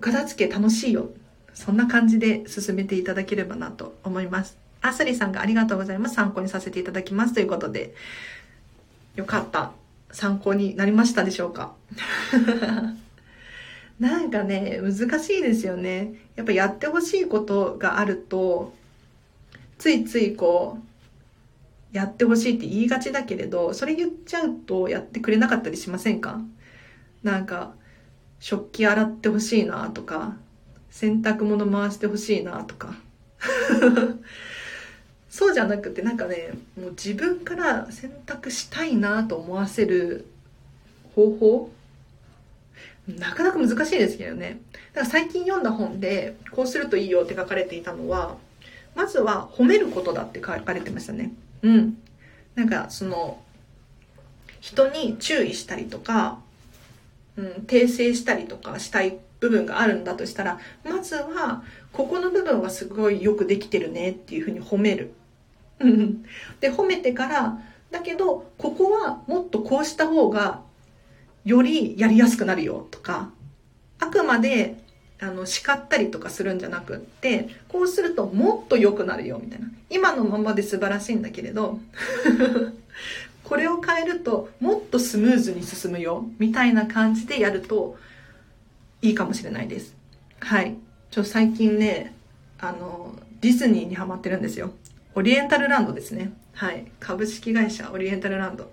[0.01, 1.11] 片付け楽しいよ。
[1.55, 4.65] そんな感じで進めていただければなと思います。
[4.87, 6.14] アスリさんがありがとうございます。
[6.14, 7.35] 参考にさせていただきます。
[7.35, 7.94] ということで、
[9.14, 9.72] よかった。
[10.12, 11.75] 参考になりましたでしょうか？
[14.01, 16.14] なんかね、難しいですよね。
[16.37, 18.75] やっぱやってほしいことがあると、
[19.79, 20.79] ついついこ
[21.92, 26.40] う、やってほしいって言いがちだけれど、それ言っちゃうとやってくれなかったりしませんか？
[27.22, 27.75] なんか、
[28.38, 30.37] 食器洗ってほしいなとか、
[30.90, 32.94] 洗濯物回してほしいなとか。
[35.37, 36.49] そうじゃなくてなんかね
[36.81, 40.25] もう自分から選択したいなと思わせる
[41.14, 41.70] 方法？
[43.07, 44.61] なかなか難しいですけどね。
[44.94, 48.38] だから最近読んだ本でこうするといいよって書かれていたのは
[48.94, 51.35] まずは褒めることだって書かれてましたね。
[51.61, 51.99] うん。
[52.55, 53.38] なんかその
[54.61, 56.38] 人に注意したりとか、
[57.37, 65.12] うん、訂正したりとかしたい部分があるんだとしたらまずはここの部分はすごいよくできてるねっていうふうに褒める。
[66.61, 67.59] で褒めてから
[67.91, 70.62] だけどここはもっとこうした方が
[71.45, 73.31] よりやりやすくなるよとか
[73.99, 74.83] あくまで
[75.21, 79.69] あの叱ったりとかするんじゃなくってこうするともっと良くなるよみたいな。
[79.89, 81.79] 今のままで素晴らしいんだけれど
[83.45, 87.97] これを変えるともっとスムーズに進むよみたいな感じでやると
[89.01, 89.95] いいかもしれないです。
[90.41, 90.77] はい。
[91.11, 92.15] ちょ最近ね
[92.59, 94.73] あのディズニーにハマってるんですよ。
[95.16, 96.35] オリエンタルランドですね。
[96.52, 96.85] はい。
[97.00, 98.70] 株式会社オリエンタルランド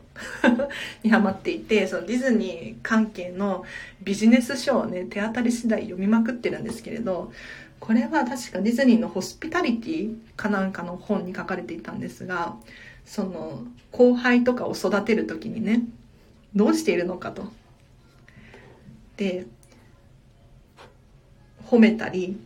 [1.02, 3.64] にハマっていて、そのディズニー関係の
[4.04, 7.32] ビジネス書をね、手当たり次第読みまくってるんですけれど、
[7.80, 12.58] これは確かディズニーのホスピタリティかなんかの本に書かれていたんですが、
[13.06, 15.84] その後輩とかを育てる時にね、
[16.54, 17.54] どうしているのかと。
[19.16, 19.46] で、
[21.68, 22.38] 褒めたり、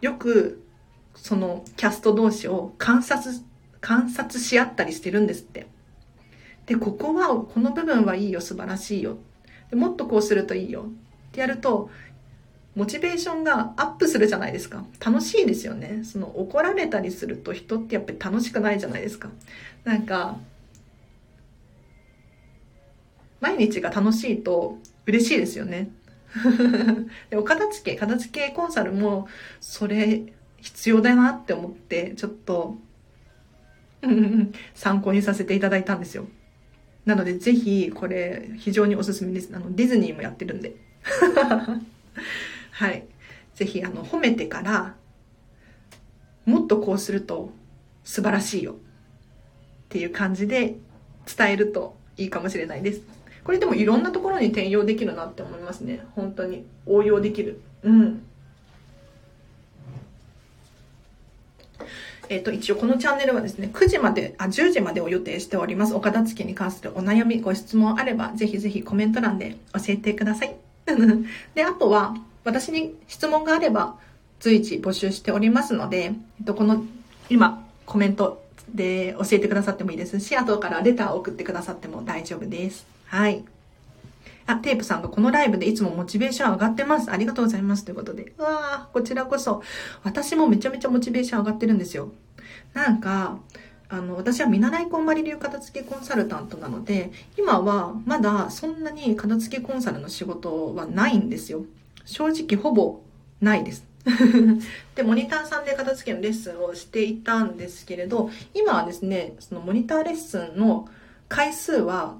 [0.00, 0.62] よく
[1.16, 3.34] そのキャスト同士を観察、
[3.80, 5.66] 観察し合ったりしてるんですって。
[6.66, 9.18] で、ここは、この部分はいいよ、素晴らしいよ。
[9.70, 10.86] でもっとこうするといいよ。
[11.28, 11.90] ってやると、
[12.74, 14.84] モチベーションがアップするじゃないですか。
[15.04, 16.02] 楽しいですよね。
[16.04, 19.30] その怒られたりすると人ってやっぱり楽しくないじゃないですか。
[19.84, 20.38] なんか、
[23.40, 25.90] 毎日が楽しいと嬉しいですよね。
[27.30, 29.28] でお片付け、片付けコンサルも
[29.60, 32.76] それ必要だなって思って、ちょっと、
[34.74, 36.26] 参考にさせていただいたんですよ。
[37.04, 39.50] なので、ぜひ、これ、非常におすすめです。
[39.54, 40.76] あの、ディズニーもやってるんで。
[42.72, 43.04] はい。
[43.54, 44.96] ぜひ、あの、褒めてから、
[46.46, 47.50] もっとこうすると
[48.04, 48.76] 素晴らしいよっ
[49.88, 50.76] ていう感じで
[51.36, 53.02] 伝えるといいかもしれないです。
[53.44, 56.04] これでもいろんなところに転用できるなって思いますね。
[56.14, 56.64] 本当に。
[56.86, 57.60] 応用できる。
[57.82, 58.22] うん。
[62.28, 65.94] えっ、と、一応このチャンネルはですね、9時まで、あ、10時までを予定しております。
[65.94, 70.56] お片付けに関するお悩み、ご質問あれば、ぜひぜひコメント欄で教えてください。
[71.54, 73.96] で、あとは、私に質問があれば、
[74.40, 76.84] 随時募集しておりますので、えっと、この、
[77.28, 82.86] 今、コメントで教えてくださってもいいですし、後からレターを送ってくださっても大丈夫です。
[83.06, 83.44] はい。
[84.46, 87.10] あ、テープさんがこのライブでいつもモチベーション上がってます。
[87.10, 87.84] ありがとうございます。
[87.84, 88.32] ということで。
[88.38, 89.62] うわー、こちらこそ。
[90.04, 92.12] 私もめちゃめちゃモチベーション上がってるんですよ。
[92.72, 93.38] なんか、
[93.88, 101.64] あの、私は見習いこんまり流片付けコンサルタントなので、今はまだそんなに片付けコンサルの仕事はないんですよ。
[102.04, 103.00] 正直ほぼ
[103.40, 103.84] ないです。
[104.94, 110.88] で、モニターさんで片付けのレッスンをしていたんですけれど、今はですね、そのモニターレッスンの
[111.28, 112.16] 回数は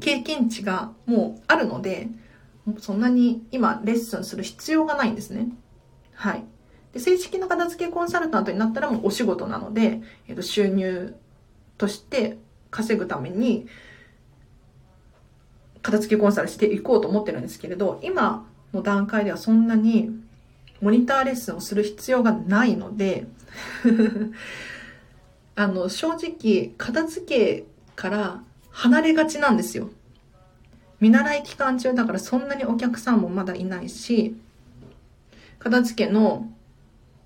[0.00, 2.08] 経験値がもうあるので、
[2.78, 5.48] そんなに今レッスンする必要がないんですね。
[6.14, 6.44] はい。
[6.92, 11.14] で正式な片付けコンサルタントになったらもうお仕事なので、えっと、収入
[11.76, 12.38] として
[12.70, 13.66] 稼ぐために、
[15.82, 20.10] 片付けコンサルしていこうと思ってるんですけれど、今の段階ではそんなに
[20.80, 23.26] モニターレッスンをする必要がないので
[25.56, 27.64] あの、正直、片付け
[27.96, 29.90] から離れがちなんですよ。
[31.00, 34.36] 見習い期間中だからそんなにお客さんもまだいないし、
[35.58, 36.48] 片付けの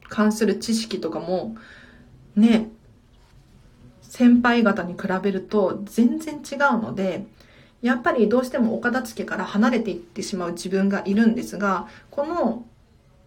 [0.08, 1.56] 関する知識とかも、
[2.36, 2.68] ね、
[4.02, 7.24] 先輩方に比べると全然違うので、
[7.80, 12.64] やっぱりどうしてもお片付けから離れていってしまう自分がいるんですが、この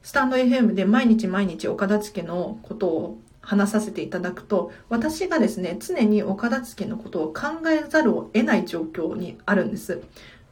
[0.03, 10.01] スタンド FM で毎日毎日お片付けのことを話させていただくと、私がですね、常にお片付けのことを考えざるを得ない状況にあるんです。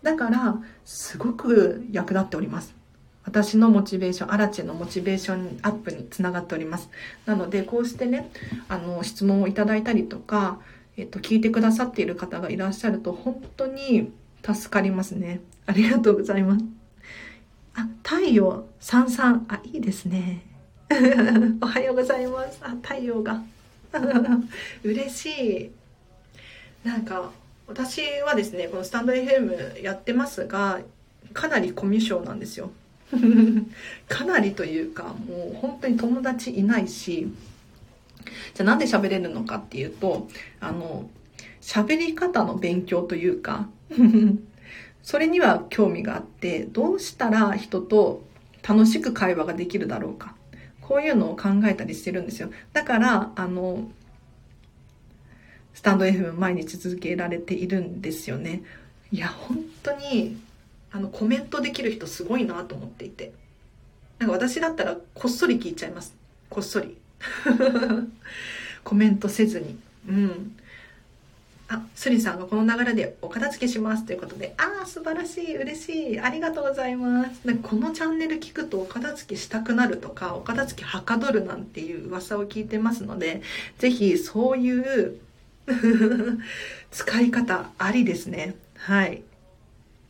[0.03, 2.75] だから、すごく役立っております。
[3.25, 6.89] 私のモチベーション、アラチェのモチベーションアップにつながっております。
[7.25, 8.29] なので、こうしてね、
[8.69, 10.59] あの、質問をいただいたりとか、
[10.95, 14.11] えっと、聞いてくださっている方がいらっしゃると、本当に
[14.45, 15.41] 助かりますね。
[15.65, 16.65] ありがとうございます。
[17.75, 19.45] あ、太陽、さんさん。
[19.47, 20.52] あ、いいですね。
[21.61, 22.59] おはようございます。
[22.61, 23.41] あ、太陽が。
[24.83, 25.71] 嬉し
[26.85, 26.87] い。
[26.87, 27.31] なんか、
[27.67, 30.81] 私はですね、このスタンド FM やってますが、
[31.33, 32.71] かなりコミュ障なんですよ。
[34.07, 37.27] かなりというか、もう本当に友達いないし、
[38.53, 40.27] じゃあなんで喋れるのかっていうと、
[40.59, 41.09] あの、
[41.61, 43.67] 喋り方の勉強というか、
[45.01, 48.23] それには興味があって、どうしたら人と
[48.67, 50.35] 楽しく会話ができるだろうか。
[50.93, 52.51] こういうのを考えたりしてるんですよ。
[52.71, 53.89] だから、あの、
[55.73, 58.61] スタンド FM 毎日続けられているんですよね。
[59.11, 60.37] いや、本当に、
[60.91, 63.33] あの、コメントできる人すごいなと思っていて。
[64.19, 66.13] なんか私だったらこっそり聞いちゃいます。
[66.47, 66.95] こっそり。
[68.85, 69.79] コメントせずに。
[70.07, 70.55] うん。
[71.69, 77.41] あ、スリさんがこの流れでお片付けしますということで、ああ、素晴らしい、嬉しい、ありがとうございます。
[77.45, 83.41] なんかこのチャンネル聞くとお片付けしたくなるとか、お片付けはかどるなんていう噂を聞いてますので、
[83.79, 85.19] ぜひそういう
[86.91, 88.55] 使い方ありですね。
[88.77, 89.23] はい。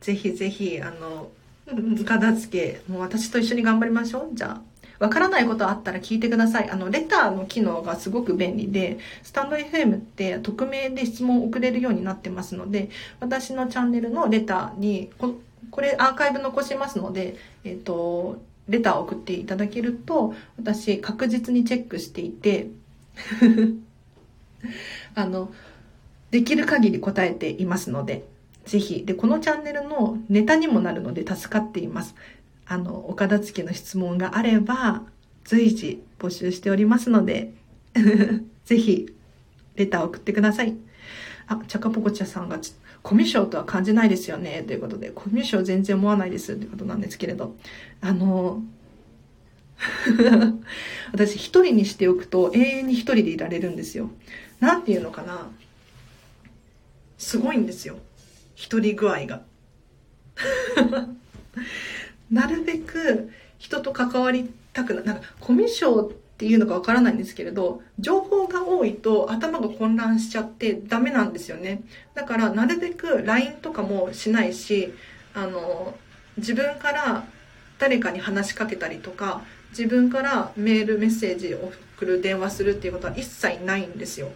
[0.02, 1.30] ぜひぜひ、あの、
[2.06, 4.36] 片付け、もう私と一緒に頑張りましょう。
[4.36, 4.73] じゃあ。
[5.00, 6.70] わからないことあったら聞いてください。
[6.70, 12.90] あの、レターの機能がすごく便利で、スタンド FM って匿名で質問を送れるようになってますので、
[13.20, 15.36] 私のチャンネルのレターに、こ
[15.72, 22.68] これアーカイブ残しますので、えっ、と、レターを送っていただけると、私確実にチェックしていて
[25.16, 25.52] あの、
[26.32, 28.24] できる限り答えていますので、
[28.66, 29.04] ぜひ。
[29.06, 32.16] で、このチャンネルのネタにもなるので助かっています。
[32.74, 35.04] あの、お片付けの質問があれば、
[35.46, 37.54] 随時募集しておりますので
[38.66, 39.14] ぜひ、
[39.76, 40.76] レター送ってください。
[41.48, 42.60] あ、チャカポコチャさんが、
[43.04, 47.56] コミュ障とは感じないですよね、ということで、コミュ障全然思わないです、ということなんですけれど、
[48.02, 48.64] あの、
[51.12, 54.10] 私一人にしておくと永遠に一人でいられるんですよ。
[54.60, 55.52] なんていうのかな。
[57.20, 58.00] すごいんですよ。
[58.56, 59.44] 一人具合が。
[62.34, 71.84] なるべく人と関わりたくな、なんかコミュ障っていうのかわからないんですけれど、情報が多いと頭が混乱しちゃってダメなんですよね。
[72.14, 74.94] だからなるべく LINE とかもしないし、
[75.34, 75.96] あの、
[76.38, 77.24] 自分から
[77.80, 84.32] 誰かに話しかけたりとか、自分からメールメッセージを送る電話するっていうことは一切ないんですよ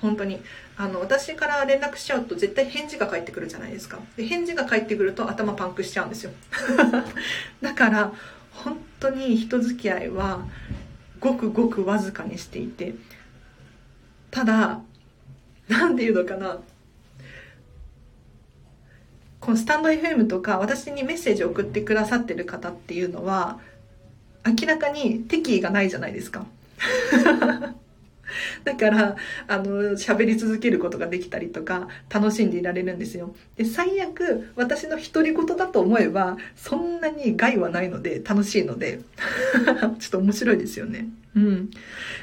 [0.00, 0.40] 本当に
[0.76, 3.98] あの私から連絡しちゃうと絶対返事が返ってくるじゃないですか。
[4.16, 6.30] で返事が返ってくると頭パンクしちゃうんですよ。
[7.60, 8.12] だから
[8.52, 10.46] 本当に人付き合いは
[11.20, 12.94] ごくごくわずかにしていて
[14.30, 14.80] ただ
[15.68, 16.58] 何て言うのかな。
[19.40, 23.58] このスタンド FM とか私にメッセージを送ってくださってる方っていうのは
[24.46, 26.46] 明らかに敵意がないじゃないですか。
[28.64, 29.16] だから、
[29.48, 33.34] あの、喋り続けることができたりとか、楽しんでいられるんですよ。
[33.56, 39.00] で、最悪、私の独り言だと思えば、そんなに害はないので、楽しいので、
[39.98, 41.08] ちょっと面白いですよね。
[41.34, 41.70] うん。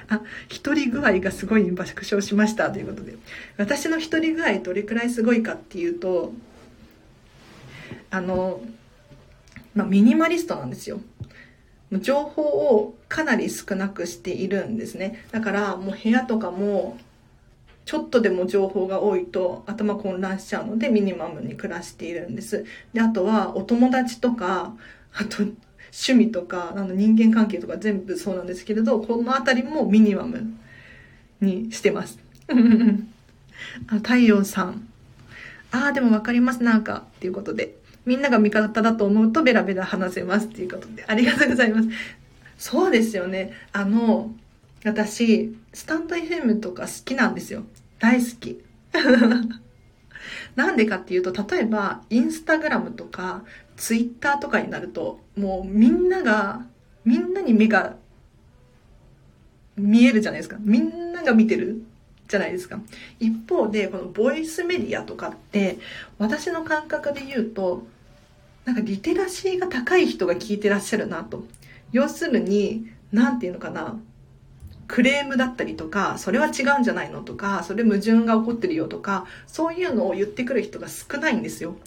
[0.07, 3.15] あ、一人具合がすごい爆笑しましたということで。
[3.57, 6.33] 私の一人具合どれくらいすごいかっていうと、
[8.11, 8.61] あの、
[9.75, 11.01] まあ、ミニマリストなんですよ。
[11.91, 15.25] 情報をかなり少なくしているんですね。
[15.31, 16.97] だからもう部屋とかも
[17.85, 22.65] ちょっとでも情報が多いと頭混乱しちゃうのでミニマムに暮らしているんです。
[22.93, 24.75] で、あとはお友達とか、
[25.13, 25.37] あと
[25.91, 30.53] 趣味とか、あの人間関係とか全部そうなんですけれど、このあたりもミニマム
[31.41, 32.19] にしてます。
[33.89, 34.87] あ太陽さん。
[35.71, 37.78] ああ、でもわかります、なんか、っていうことで。
[38.09, 41.89] みんなが味方だと思うとベラベラ話せますっていうことで、ありがとうございます。
[42.57, 43.53] そうですよね。
[43.71, 44.33] あの、
[44.83, 47.65] 私、スタンド FM とか好きなんですよ。
[47.99, 48.63] 大好き。
[50.55, 53.43] なんでかっていうと、例えば、インスタグラムとか、
[53.77, 56.65] ツイッターとかになると、もうみんなが、
[57.05, 57.95] みんなに目が
[59.77, 60.57] 見えるじゃないですか。
[60.61, 61.83] みんなが見てる
[62.27, 62.79] じゃないですか。
[63.19, 65.77] 一方で、このボイスメディアとかって、
[66.17, 67.85] 私の感覚で言うと、
[68.69, 71.43] なんかリテラシーが高い人が聞いてらっしゃるなと。
[71.91, 73.97] 要するに、なんていうのかな。
[74.87, 81.77] クレームだったりとか、それは違うんじゃないのとか、それ矛盾が起こってるよとか、そういうのを言ってくる人が少ないんですよ。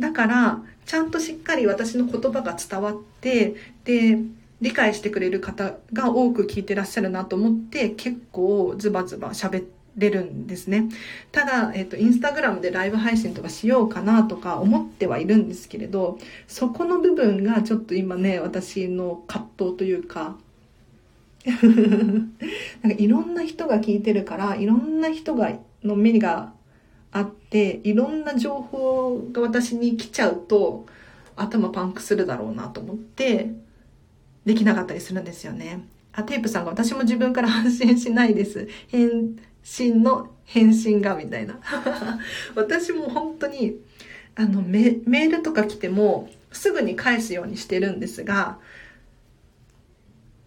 [0.00, 4.18] だから、ちゃんとしっかり私の言葉が伝わって、で、
[4.60, 9.62] 理解してくれる方が多く聞いてらっしゃるなと思って結構ズバズバ喋
[9.96, 10.88] れるんですね。
[11.32, 20.36] ただ、えっ、と、インスタグラムでライブ配信とかしようかなとか思ってはいるんですけれど、そこの部分がちょっと今ね、私の葛藤というか、
[21.46, 22.30] なん
[22.82, 26.52] かいろんな人が聞いてるから、いろんな人が、の目が
[27.12, 30.86] あって、いろんな情報が私に来ちゃうと、
[31.36, 33.54] 頭パンクするだろうなと思って、
[34.44, 35.86] できなかったりするんですよね。
[36.12, 38.68] あ、テープさんが私も自分から発信しないです。
[38.90, 39.36] 返
[39.66, 41.58] 信の返信が、みたいな。
[42.54, 43.80] 私も本当に、
[44.36, 48.58] あのメ、メールとか来ても、すぐに返すようにしてるんですが、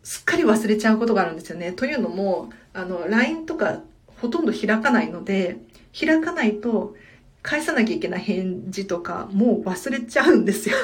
[0.04, 1.74] すっかり忘れちゃうことがあるんですよね。
[1.74, 5.58] というのも、あの、LINE とかほとんど開かないので、
[5.98, 6.96] 開かないと
[7.42, 10.78] 返さなきゃいけない返事とかもう忘れちゃうんですよ。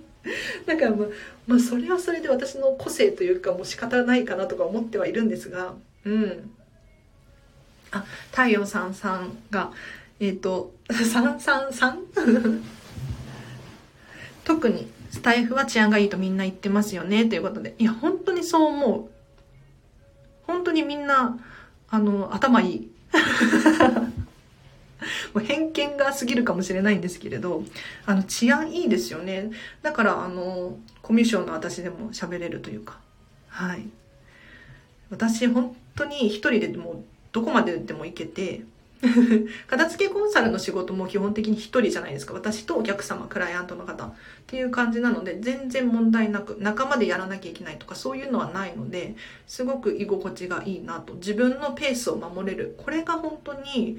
[0.66, 1.08] だからまあ、
[1.46, 6.50] まあ、それはそれで私の個性というかもう仕方ないかなとか思ってはいるんですが、うん。
[7.92, 9.70] あ、太陽さんさんが、
[10.18, 12.02] えっ、ー、と、さんさんさん？
[14.44, 17.74] 特にスタイフは治安がいいとみんな言ってますよね、ということで。
[17.78, 19.10] いや、本当にそう思う。
[20.46, 21.38] 本当にみんな、
[21.88, 22.90] あの、頭いい。
[25.34, 27.64] もう偏見が過ぎるかもしれないんですけれど、
[28.06, 29.50] あの、治安いいですよね。
[29.82, 32.98] だから、あの、コミュ障の私でも喋れるというか、
[33.48, 33.86] はい。
[35.10, 38.62] 私、本当に一人でもうどこまででも行けて、
[39.66, 42.34] 片付けコンサルの仕事も基本的に一人じゃないですか。
[42.34, 44.12] 私とお客様、クライアントの方っ
[44.46, 49.16] ていう感じなので、全然問題なく、仲間でやらなきゃいけないとかそういうのはないので、
[49.48, 51.14] すごく居心地がいいなと。
[51.14, 52.76] 自分のペースを守れる。
[52.78, 53.98] これが本当に、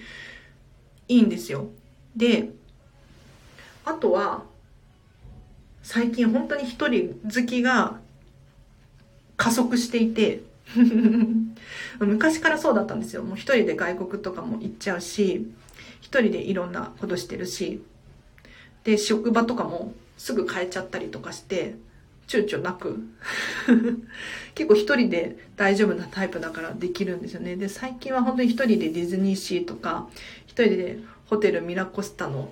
[1.10, 1.68] いいんですよ。
[2.16, 2.52] で、
[3.84, 4.46] あとは、
[5.82, 8.00] 最近本当に一人好きが
[9.36, 10.42] 加速していて
[12.00, 13.24] 昔からそうだったんですよ。
[13.24, 15.48] もう一人で外国とかも行っちゃうし、
[16.02, 17.84] 一人でいろんなことしてるし、
[18.84, 21.76] で、職場とかもすぐ変えちゃったりとかして、
[22.28, 23.00] 躊躇なく
[24.56, 27.56] 結構一人で大丈夫なタイプだからできるんですよね。
[27.56, 30.08] で、最近は本当に一人でディズニーシーとか、
[30.46, 32.52] 一人でホテルミラコスタの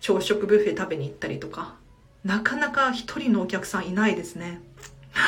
[0.00, 1.76] 朝食ブッフェ食べに行ったりとか、
[2.24, 4.60] なかなか一人のお客さんいないですね。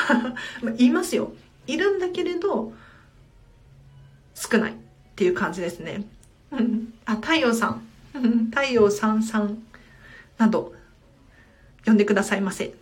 [0.79, 1.33] いますよ。
[1.67, 2.73] いるんだけれど、
[4.35, 4.75] 少ないっ
[5.17, 6.05] ていう感じですね。
[7.05, 7.83] あ、太陽さん。
[8.51, 9.63] 太陽さんさん
[10.39, 10.75] など、
[11.85, 12.75] 呼んでくださいませ。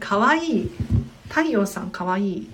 [0.00, 0.70] かわいい。
[1.28, 2.48] 太陽さんかわいい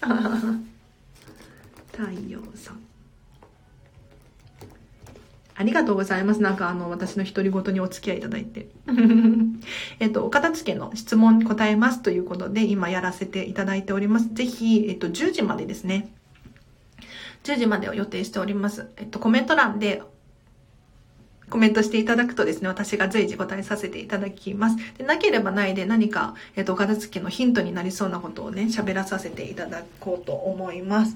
[1.92, 2.82] 太陽さん
[5.54, 6.40] ありがとうございます。
[6.40, 8.68] なんかあの、私の独り言にお付き合いいただいて。
[10.00, 14.28] えっと、お片付けの質問に答えますということで、今やらせていただいております。
[14.32, 16.12] ぜひ、えっと、10時までですね。
[17.44, 18.88] 10時までを予定しております。
[18.96, 20.02] えっと、コメント欄で
[21.52, 24.76] コメントしていただくとですね、私が随時答えさせていただきます。
[24.96, 31.14] でなければないで何か、えっと、片付けのヒントになりそうなことをね、喋らさせていただこうと思います。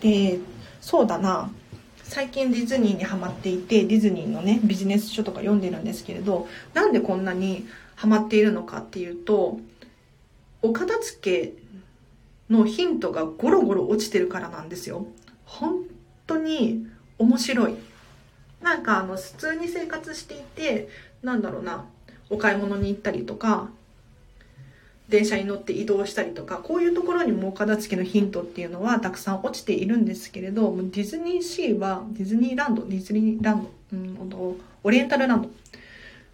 [0.00, 0.38] で、
[0.80, 1.50] そうだな。
[2.02, 9.60] 最近ディズニーにハマっていて、ディズニーのね、ビジネス書とか読んでるんですけれど、なんでこんなにハマっているのかっていうと、
[10.62, 11.52] お片付け
[12.48, 15.06] のヒントがゴロゴロ落ちてるからなんですよ。
[15.48, 15.84] 本
[16.26, 16.86] 当に
[17.18, 17.74] 面白い。
[18.62, 20.88] なんかあの普通に生活していて
[21.22, 21.84] なんだろうな
[22.28, 23.68] お買い物に行ったりとか
[25.08, 35.50] 電車に乗って移動したりとかこういうところにもお片付けのヒントっていうのはたくさん落ちているんですけれどディズニーシーはディズニーランドディズニーランド、うん、オリエンタルランド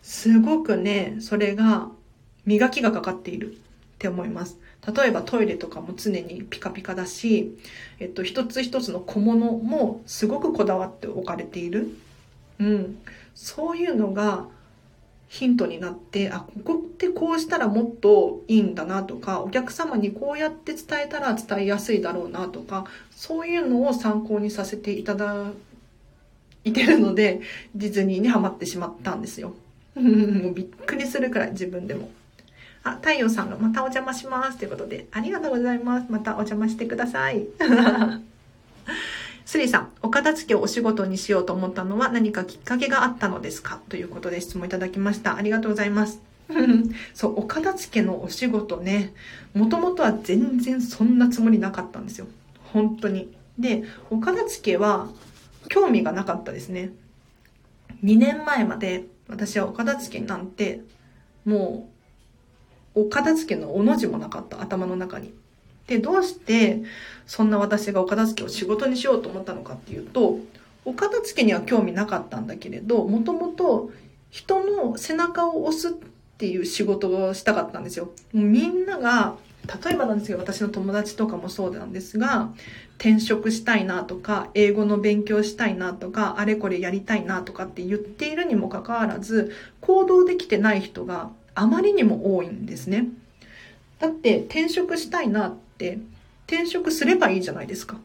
[0.03, 1.89] すごくねそれが
[2.47, 3.57] 磨きがかかっているっ
[3.99, 4.59] て思います
[4.93, 7.57] 例えばトイレとかも常にピカピカだし、
[8.01, 11.97] えっと、一つ一つの小物もすごくこだわって置かれている
[12.59, 12.99] うん、
[13.35, 14.47] そういうのが
[15.29, 25.51] ヒントになってあここってこうしたらもっといいんだなとかお客様にこうやって伝えたら伝えやすいだろうなとかそういうのを参考にさせていただ
[26.63, 27.41] いてるので
[27.75, 29.55] ディズニーにはまってしまったんですよ。
[29.97, 32.11] もうびっくりするくらい自分でも。
[32.85, 36.07] あ、太陽さんがまたお邪魔しますということで、ありがとうございます。
[36.11, 37.47] またお邪魔してください。
[39.47, 43.81] スリさん、お片付けをお仕事にしようと思ったのは何かきっかけがあったのですか？
[43.89, 45.37] ということで質問いただきました。
[45.37, 46.21] ありがとうございます。
[47.15, 49.13] そう、お片付けのお仕事ね、
[49.55, 52.27] もともとは全然そんなつもりなかったんですよ。
[52.73, 53.33] 本当に。
[53.59, 55.09] で、お片付けは
[55.69, 56.93] 興味がなかったですね。
[58.03, 60.81] 2年前まで私はお片付けなんて、
[61.47, 61.94] もう、
[62.95, 65.33] お片付けのおの字もなかった、頭の中に。
[65.87, 66.83] で、どうして
[67.27, 70.39] そんな私がお片付けを仕事にしようと思ったのかっていうと、
[70.85, 73.91] お片付けには興味なかったんだけれど、もともと
[74.31, 75.93] 人の背中を押すっ
[76.39, 78.11] ていう仕事をしたかったんですよ。
[78.33, 79.37] みんなが、
[79.85, 82.51] 例えばなんですけど、私の友達とかもそうなんですが、
[82.99, 93.07] 転職したいなとか、英語の勉強したいなとか、あれこれやりたいなとかって言っているにもかかわらず、行動できてない人があまりにも多いんですね。
[93.99, 95.99] だって転職したいなって
[96.47, 97.99] 転職すればいいじゃないですか。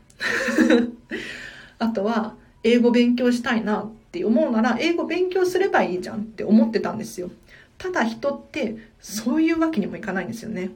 [1.79, 7.31] あとは英語勉強したいなって思うなら英語勉強すればいいじゃんって思ってたんですよ。
[7.77, 10.71] ただ人ってそういうわけにもいかないんですよね。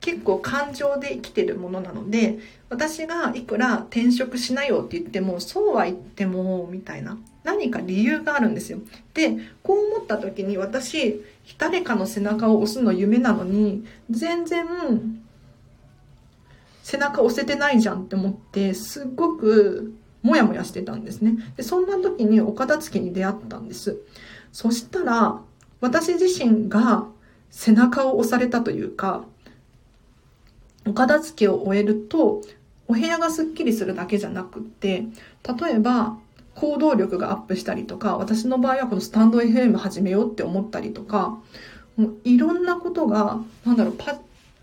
[0.00, 2.38] 結構感情で生きてるものなので
[2.68, 8.78] 私がいくら転職しなよって言ってもそうは言ってもみたいな何か理由があるんですよ。
[9.14, 11.22] でこう思った時に私
[11.58, 14.66] 誰かの背中を押すの夢なのに全然
[16.90, 21.36] 背中押せてないじゃんって思って、すっごくもやもやしてたんですね。
[21.56, 23.98] で、そんな時にお片付けに出会ったんです。
[24.50, 25.40] そしたら、
[25.80, 27.06] 私自身が
[27.50, 29.24] 背中を押されたというか、
[30.86, 32.42] お片付けを終えると、
[32.88, 35.04] お部屋がすっきりするだけじゃなくって、
[35.60, 36.18] 例えば、
[36.54, 41.38] 行動力がアップしたりとか、私の場合はこのスタンド FM 始めようって思ったりとか、
[41.96, 44.18] もういろんなことが、なんだろう、パ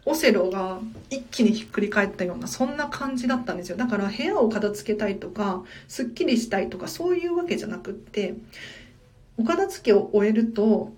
[0.09, 3.77] オセロが一気にひっくり返ったようなそんな感じだったんですよ。
[3.77, 8.35] だから部屋を片付けたいとかすっきりしたいとかそういうわけじゃなくって
[9.37, 10.93] お片付けを終えると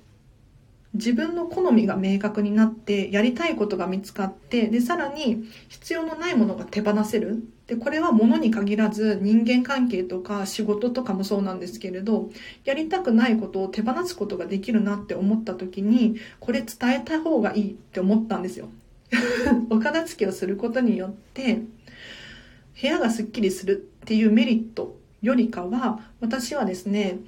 [0.93, 7.43] 自分の好みが明確になってやりたいことが見つかってでさらに必要のないものが手放せる。
[7.67, 12.31] でこれは物に限らず人間関係とか仕事とかもそうなんですけれど
[12.65, 18.69] やりたくないことを手放すことができるなって思った時にこれ伝えた方がいいって思ったんですよ。
[19.69, 21.61] お片付けをすることによって
[22.81, 27.19] 部屋がすっきりするっていうメリットよりかは私はですね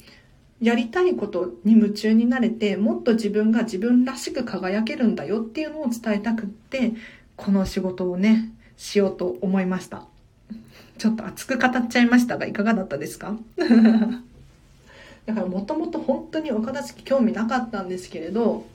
[0.62, 6.93] やりたいことに夢中になれてもっと自分が自分らしく輝けるんだよっていうのを伝えたくって
[7.36, 10.05] この仕事をねしようと思いました
[10.99, 13.36] ちょっと熱く語っちゃいましたがいかがだったですか？
[15.26, 18.66] だからもともと本当にお片付け興味なかったんですけれど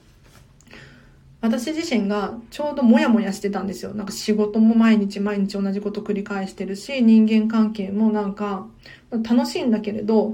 [1.39, 3.93] 私自身がちょうどモヤモヤしてたんですよ。
[3.93, 8.65] なんか仕事も毎日毎日同じこと繰り返してるし、人間関係もなんか
[9.11, 10.33] 楽しいんだけれど、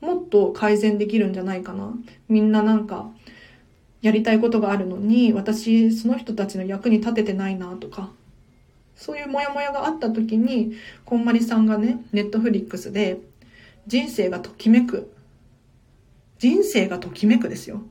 [0.00, 1.92] もっと改善できるんじゃないかな。
[2.28, 3.10] みんななんか、
[4.00, 8.12] やりたいことがあるのに、私、その人たちの役に立ててないなとか、
[8.94, 10.74] そういうモヤモヤがあった時に、
[11.04, 13.18] こんまりさんがね、ネットフリックスで、
[13.86, 15.12] 人生がときめく。
[16.38, 17.82] 人生がときめくですよ。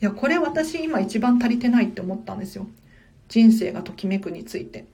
[0.00, 2.68] いや、これ私今一番足りてないって思ったんですよ。
[3.28, 4.84] 人生がときめくについて。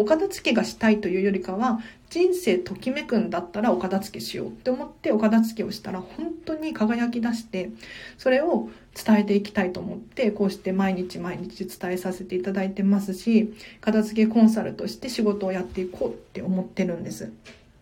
[0.00, 1.80] お片付けがしたいというよりかは、
[2.10, 7.70] 人生ときめくんだったらお片付けしようって思ってお片付けをしたら本当に輝き出して、
[8.16, 17.30] それを伝えていきたいと思って、こうして毎日毎日伝えさせていただいてますし、片付けコンサルとして仕事をやっていこうって思ってるんです。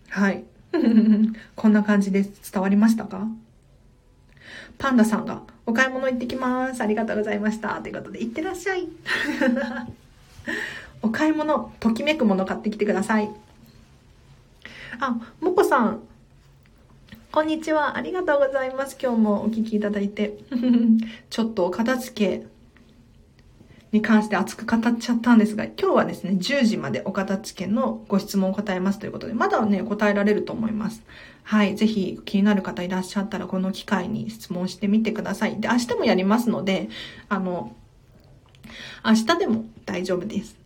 [0.09, 0.45] はい。
[1.55, 2.23] こんな感じで。
[2.53, 3.29] 伝わりましたか？
[4.79, 6.81] パンダさんが、お買い物行ってきます。
[6.81, 7.81] ありがとうございました。
[7.81, 8.89] ということで、行ってらっしゃい。
[11.05, 13.29] お買い物、ときめくもの買ってきてください。
[14.99, 16.01] あ、もこさん。
[17.31, 17.99] こんにちは。
[17.99, 18.97] ありがとうございます。
[18.99, 20.39] 今日もお聞きいただいて。
[21.29, 22.47] ちょっとお片付け
[23.93, 31.03] に関して熱く語っちゃったんですが、今日はですね、10時までお片付けのご質問を答えますということで、まだね、答えられると思います。
[31.43, 31.77] はい。
[31.77, 35.61] ぜひ気になる方いらっしゃったら、この機会に質問してみてください。
[35.61, 36.89] で、明日もやりますので、
[37.29, 37.77] あの、
[39.05, 40.64] 明日でも大丈夫です。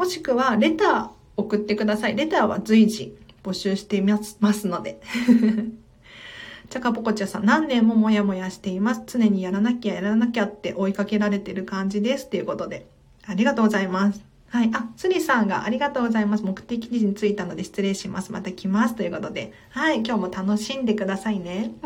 [0.00, 2.16] もしくは、レター送ってください。
[2.16, 4.98] レターは随時募集していますので。
[6.70, 9.02] チャカポコチャさん、何年もモヤモヤしています。
[9.06, 12.30] 常にやらなきゃやらなきゃって追いかけられてる感じです。
[12.30, 12.86] ということで。
[13.26, 14.24] ありがとうございます。
[14.48, 14.70] はい。
[14.72, 16.44] あ、スリさんがありがとうございます。
[16.44, 18.32] 目的地に着いたので失礼します。
[18.32, 18.94] また来ます。
[18.94, 19.52] ということで。
[19.68, 19.96] はい。
[19.96, 21.72] 今日も楽しんでくださいね。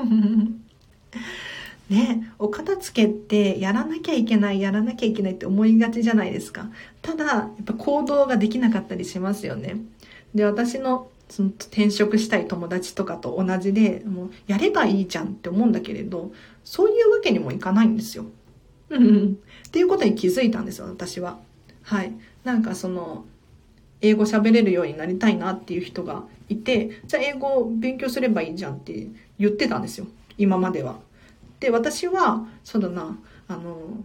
[1.91, 6.71] ね、お片付けってやらなきゃいけない、やらなきゃいけないって思いがちじゃないですか。
[7.03, 9.77] ただ、やっぱ行動ができなかったりしますよね。
[10.35, 16.33] で、私のその転職したい友達とかと同じで、もうやればいいじゃんって思うんだけれど、
[16.65, 18.27] そういうわけにもいかないんですよ。
[18.91, 19.39] うん。
[19.67, 21.39] っていうことに気づいたんですよ、私は。
[21.83, 22.13] はい。
[22.45, 23.25] なんかその、
[24.01, 29.09] 英語喋れるようになりたいなっていう人がいて、じゃあ英語を勉強すればいいじゃんって
[29.39, 30.07] 言ってたんですよ。
[30.37, 30.99] 今までは。
[31.65, 34.05] で、私は、そうだな、あの、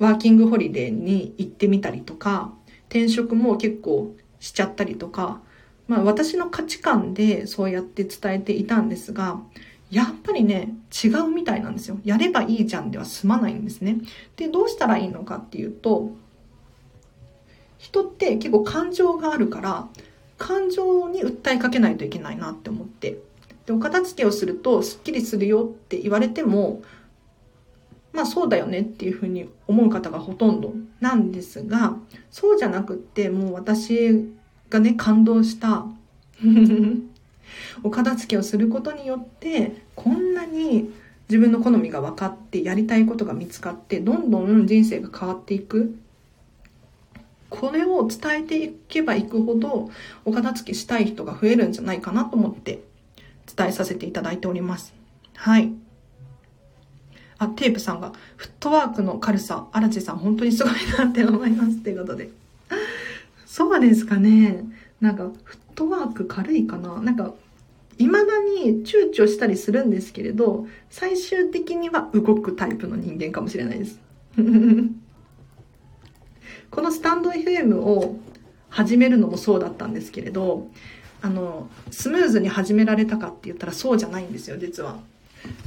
[0.00, 2.52] ワーキングホリデーに行ってみたりとか、
[2.88, 5.40] 転職も結構しちゃったりとか、
[5.86, 9.40] まあ私の価値観でそうやって伝えていたんですが、
[9.92, 10.74] やっぱりね、
[11.04, 12.00] 違うみたいなんですよ。
[12.04, 13.98] やればいいじゃんでは済まないんですね。
[14.34, 16.10] で、どうしたらいいのかっていうと、
[17.78, 19.88] 人って結構感情があるから、
[20.38, 23.18] 感情に訴えかけないといけないなって思って。
[23.70, 26.82] で、お片付けをするとスッキリするよって言われても、
[28.12, 31.96] まあそうだよねっていうふうに思う方がほとんどなんですが、
[32.32, 34.28] そうじゃなくってもう私
[34.68, 35.86] がね、感動した
[37.84, 40.90] お片付けをすることによって、こんなに
[41.28, 45.96] 自分の好みが分かってやりたいことが見つかってどんどん人生が変わっていく。
[47.50, 49.90] これを伝えていけばいくほど
[50.24, 52.89] お片付けしたい人が増えるんじゃないかなと思って
[53.56, 54.94] 伝えさせていただいております。
[55.34, 55.72] はい。
[57.38, 61.78] あ、テープさんが、フットワークの軽さ、荒地さん本当にすごいなって思います。
[61.78, 62.30] ということで。
[63.46, 64.64] そうですかね。
[65.00, 67.34] なんか、フットワーク軽いかななんか、
[67.96, 73.98] 未だに躊躇したりするんですけれど、最終的には動くタイプの人間かもしれないです。
[76.70, 78.18] このスタンド FM を
[78.68, 80.68] 始めるのもそうだったんですけれど、
[81.22, 84.98] あの、スムーズに始められたかって言ったらそうじゃないんですよ、実は。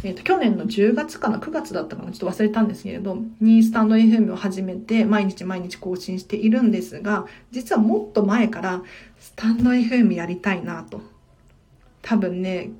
[0.03, 8.83] えっ、ー、と、去年の10月かな、9月だったかな、ちょっと忘れたんですけれど、にスタンド FM を始めて、毎日毎日更新しているんですが、実はもっと前から、
[9.19, 11.01] スタンド FM やりたいなと。
[12.01, 12.71] 多分ね、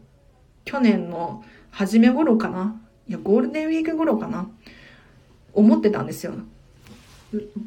[0.65, 4.49] 去年の初め頃かな、いや、ゴールデンウィーク頃かな、
[5.53, 6.33] 思ってたんですよ。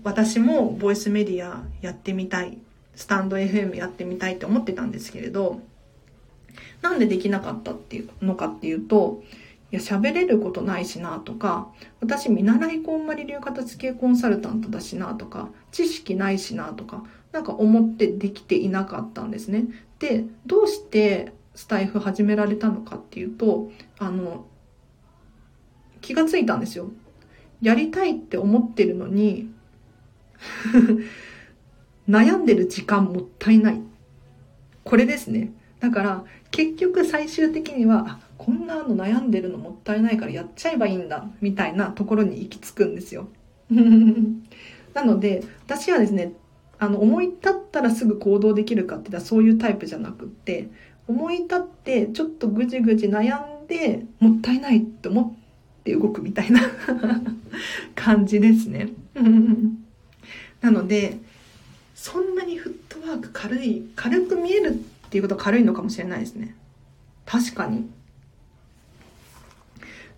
[0.04, 2.58] 私もボイスメディアやってみたい。
[2.96, 5.60] スタンド FM やってみたいって思ってたんですけれど、
[6.82, 9.22] なんでできなかったっていうのかっていうと、
[9.70, 11.68] いや、喋れることないしなとか、
[12.00, 19.66] 私見習いこんまり流片付けコンサルタントだしなとか、知識ないしなとか、なんか思ってできていなかったんですね。
[19.98, 24.46] で、どうしてスタイフ始められたのかっていうと、あの、
[26.00, 26.90] 気がついたんですよ。
[27.60, 29.50] やりたいって思ってるのに
[32.08, 33.80] 悩んでる時間もったいない。
[34.84, 35.52] これですね。
[35.80, 43.28] だから結局最終的には、こんなの悩んでるのもったいないからやっちゃえばいいんだ、みたいなところに行き着くんですよ。
[44.94, 46.32] なので、私はですね、
[46.78, 50.68] あの、思い立ったらすぐ行動できるかって言ったらそういうタイプじゃなくって、
[51.08, 55.22] 思い立ってちょっとぐじぐじ悩んでもったいないって思
[55.80, 56.60] って動くみたいな
[57.94, 58.88] 感じですね。
[60.60, 61.18] なので、
[61.96, 66.54] そんなにフットワーク軽い、軽く見えるっていうことは軽いのかもしれないですね。
[67.24, 67.90] 確かに。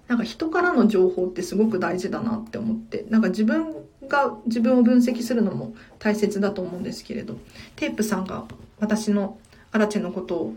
[0.08, 3.76] なんか人からの情報ってすごく大事だなって思って、なんか自分
[4.08, 7.38] が自分を分析するのも大切だと思うんですけれど、
[7.76, 8.44] テープさんが
[8.80, 9.38] 私の
[9.70, 10.54] アラチェのことを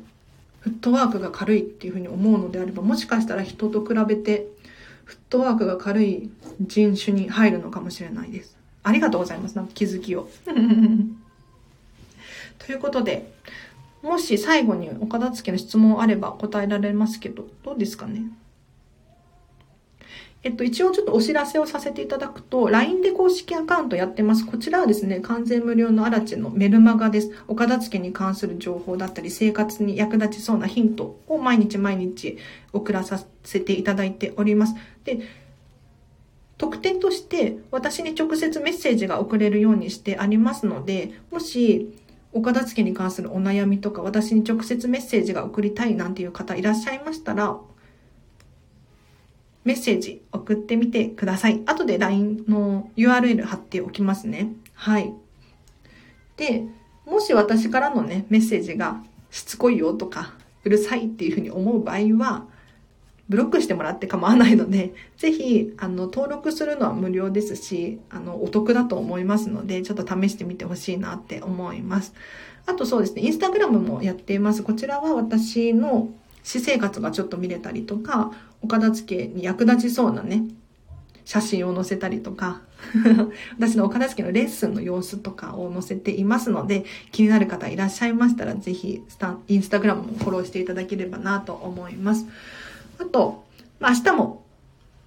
[0.61, 4.47] フットワークが軽いっていうふうに思うのであれば、もしかしたら人と比べて
[5.05, 8.57] フットワークが軽い人種に入るのかもしれないです。
[8.83, 9.55] ありがとうございます。
[9.55, 10.29] なんか気づきを。
[12.59, 13.31] ということで、
[14.01, 18.23] もし最後にお片付けの質問あれば答えられますけど、どうですかね？
[20.43, 24.43] えっと、一応ちょっとお知らせをさせていただくと、LINE で公式アカウントやってます。
[24.43, 27.29] こちらはですね、完全無料のアラチェのメルマガです。
[27.47, 32.39] お片付けに関する情報だったり、生活に役立ちそうなヒントを毎日毎日
[32.73, 34.73] 送らさせていただいております。
[35.03, 35.19] で、
[36.61, 41.91] 特典として私に直接メッセージが送れるようにしてありますので、もし
[42.33, 47.57] お片付けに関するお悩みとか私に直接メッセージが送りたいなんていう方いらっしゃいましたら、
[49.63, 51.63] メッセージ送ってみてください。
[51.65, 54.53] 後で LINE の URL 貼っておきますね。
[54.75, 55.11] はい。
[56.37, 56.65] で、
[57.07, 59.01] もし私からのね、メッセージが
[59.31, 62.45] しつこいよとか、うるさいっていうふうに思う場合は、
[63.31, 72.13] ブロックしてもらって構わないので、 ぜひ、あの、登録するのは無料ですし、あの、お得だと思いますので、ちょっと試してみてほしいなって思います。
[72.65, 74.63] あとそうですね、インスタグラムもやっています。
[74.63, 76.09] こちらは私の
[76.43, 80.43] 私生活がちょっと見れたりとか、お片付けに役立ちそうなね、
[81.23, 82.63] 写真を載せたりとか、
[83.57, 89.01] 私のお片付けのレッスンの様子とかを載せていますので、気になる方いらっしゃいましたら、ぜひ、
[89.47, 92.25] インスタグラムもフォローしていただければなと思います。
[92.99, 93.43] あと、
[93.79, 94.45] まあ、明日も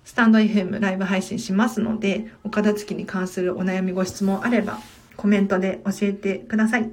[0.04, 4.78] スタンド FM ライブ配信しますので、お片付けに関するお悩みご質問あれば、
[5.16, 6.90] コメントで教えてください。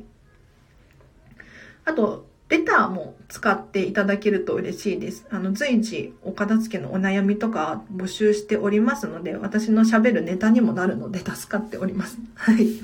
[1.86, 5.26] あと、レターも使っていただけると嬉しいです。
[5.32, 12.18] あの、随時お片付けのお悩みとか募集しておりますので、私の喋るネタにもなるので助かっております。
[12.36, 12.66] はい。
[12.66, 12.78] っ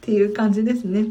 [0.00, 1.06] ていう感じですね。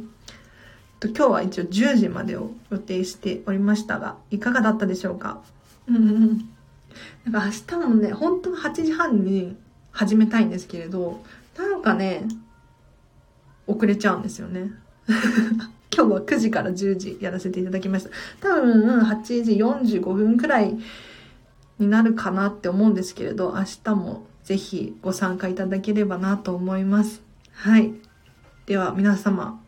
[1.01, 5.41] 今日は一応10時までを予定しておりましたが、いかがだったでしょうか？
[5.89, 6.49] うん。
[7.25, 9.57] なんか明日もね、本当は8時半に
[9.91, 11.23] 始めたいんですけれど、
[11.57, 12.23] なんかね、
[13.67, 14.71] 遅れちゃうんですよね。
[15.91, 18.09] 今日は9時から10時やらせていただきました。
[18.39, 20.77] 多分、8時45分くらい
[21.77, 27.21] になるかなって思うんですけれど、明日もぜひご参加いただければなと思います。
[27.51, 27.93] はい。
[28.65, 29.61] では皆様、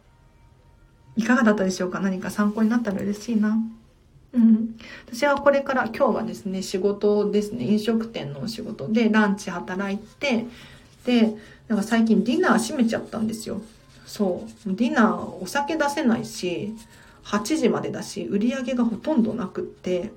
[1.15, 1.99] いかがだったでしょうか？
[1.99, 3.57] 何か参考になったら嬉しいな。
[4.33, 4.75] うん。
[5.07, 10.45] 私はこれから今日はですね、仕事ですね、飲食店の仕事でランチ働いて、
[11.05, 11.35] で、
[11.67, 13.61] なんか最近ディナー閉めちゃったんですよ。
[14.05, 14.73] そう。
[14.73, 16.73] ディナーお酒出せないし、
[17.23, 20.11] 8時までだし、売り上げがほとんどなくって、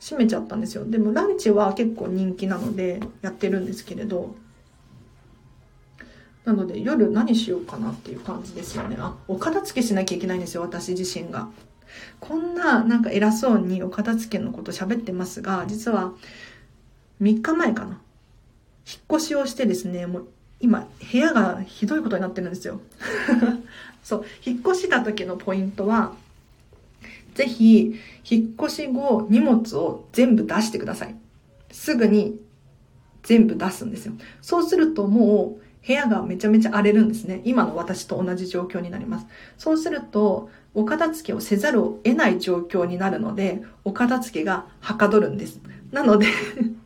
[0.00, 0.84] 閉めちゃったんですよ。
[0.84, 4.36] でもランチは結構人気なのでやってるんですけれど、
[6.44, 8.96] なので夜何しようかなっていう感じですよね。
[8.98, 11.48] あ、お片付けしなきゃいけないんですよ、私自身が。
[12.20, 16.12] こんななんか偉そうにお片付けのこと喋ってますが、実は
[17.20, 18.00] 3日前かな。
[18.86, 20.28] 引っ越しをしてですね、もう
[20.60, 22.80] 今、部屋がひどいことになってるんですよ。
[24.02, 26.14] そう、引っ越した時のポイントは、
[27.34, 27.94] ぜひ、
[28.28, 31.14] 引っ越し後、荷物を全部出してください。
[31.70, 32.40] すぐに
[33.22, 34.14] 全部出すんですよ。
[34.40, 37.40] そうするともう、部屋がめちゃめちゃ荒れるんですね。
[37.44, 39.26] 今の私と同じ状況になります。
[39.56, 45.60] そうすると、お片付けをせざるを得ない状況になるので、お片付けがはかどるんです。
[45.90, 46.26] なので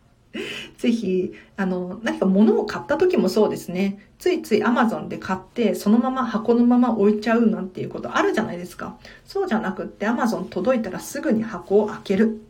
[0.79, 3.99] ぜひ、あの、何か物を買った時もそうですね。
[4.19, 8.97] ついつい Amazon で買って、そのまま箱のまま置いちゃうなんていうことあるじゃないですか。
[9.27, 12.41] そうじゃなくって Amazon 届いたらすぐに箱を開ける。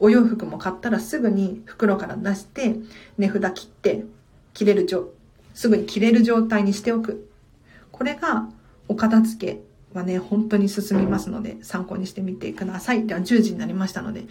[0.00, 2.74] お洋服も買ったらすぐに袋から出して、
[3.16, 4.04] 値札切って、
[4.52, 5.10] 切れる状、
[5.54, 7.30] すぐに切れる状態にしておく。
[7.92, 8.48] これが
[8.88, 13.06] お片付けはね、本当に進みますので、参考にしてみてください。
[13.06, 14.26] では10時になりましたので、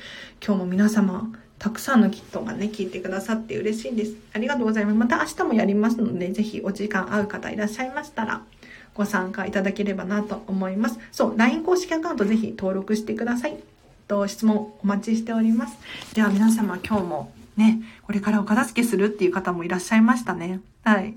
[0.46, 4.16] 今日も皆様、たくさんのキットがね、聞いてくださって嬉しいです。
[4.34, 4.98] ありがとうございます。
[4.98, 8.44] また明日もやりますので、ぜひお時間合う方いらっしゃいましたら、
[8.94, 11.00] ご参加いただければなと思います。
[11.12, 13.58] そう、LINE 公式アカウントぜひ登録してください。
[14.10, 15.78] と、質問お待ちしております。
[16.14, 20.62] では皆様今日もね、これからお片付けするっていう方もいらっしゃいましたね。
[20.84, 21.16] はい。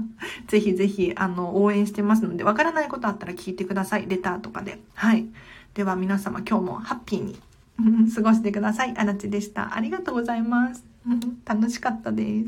[0.46, 4.06] ぜひぜひ、あの、応援してますので、わからないことあったら聞いてください。
[4.06, 4.80] レターとかで。
[4.94, 5.26] はい。
[5.74, 7.38] では皆様今日もハッピーに
[8.14, 8.94] 過ごしてください。
[8.96, 9.74] あらちでした。
[9.74, 10.84] ありがとうございます。
[11.44, 12.46] 楽しかったです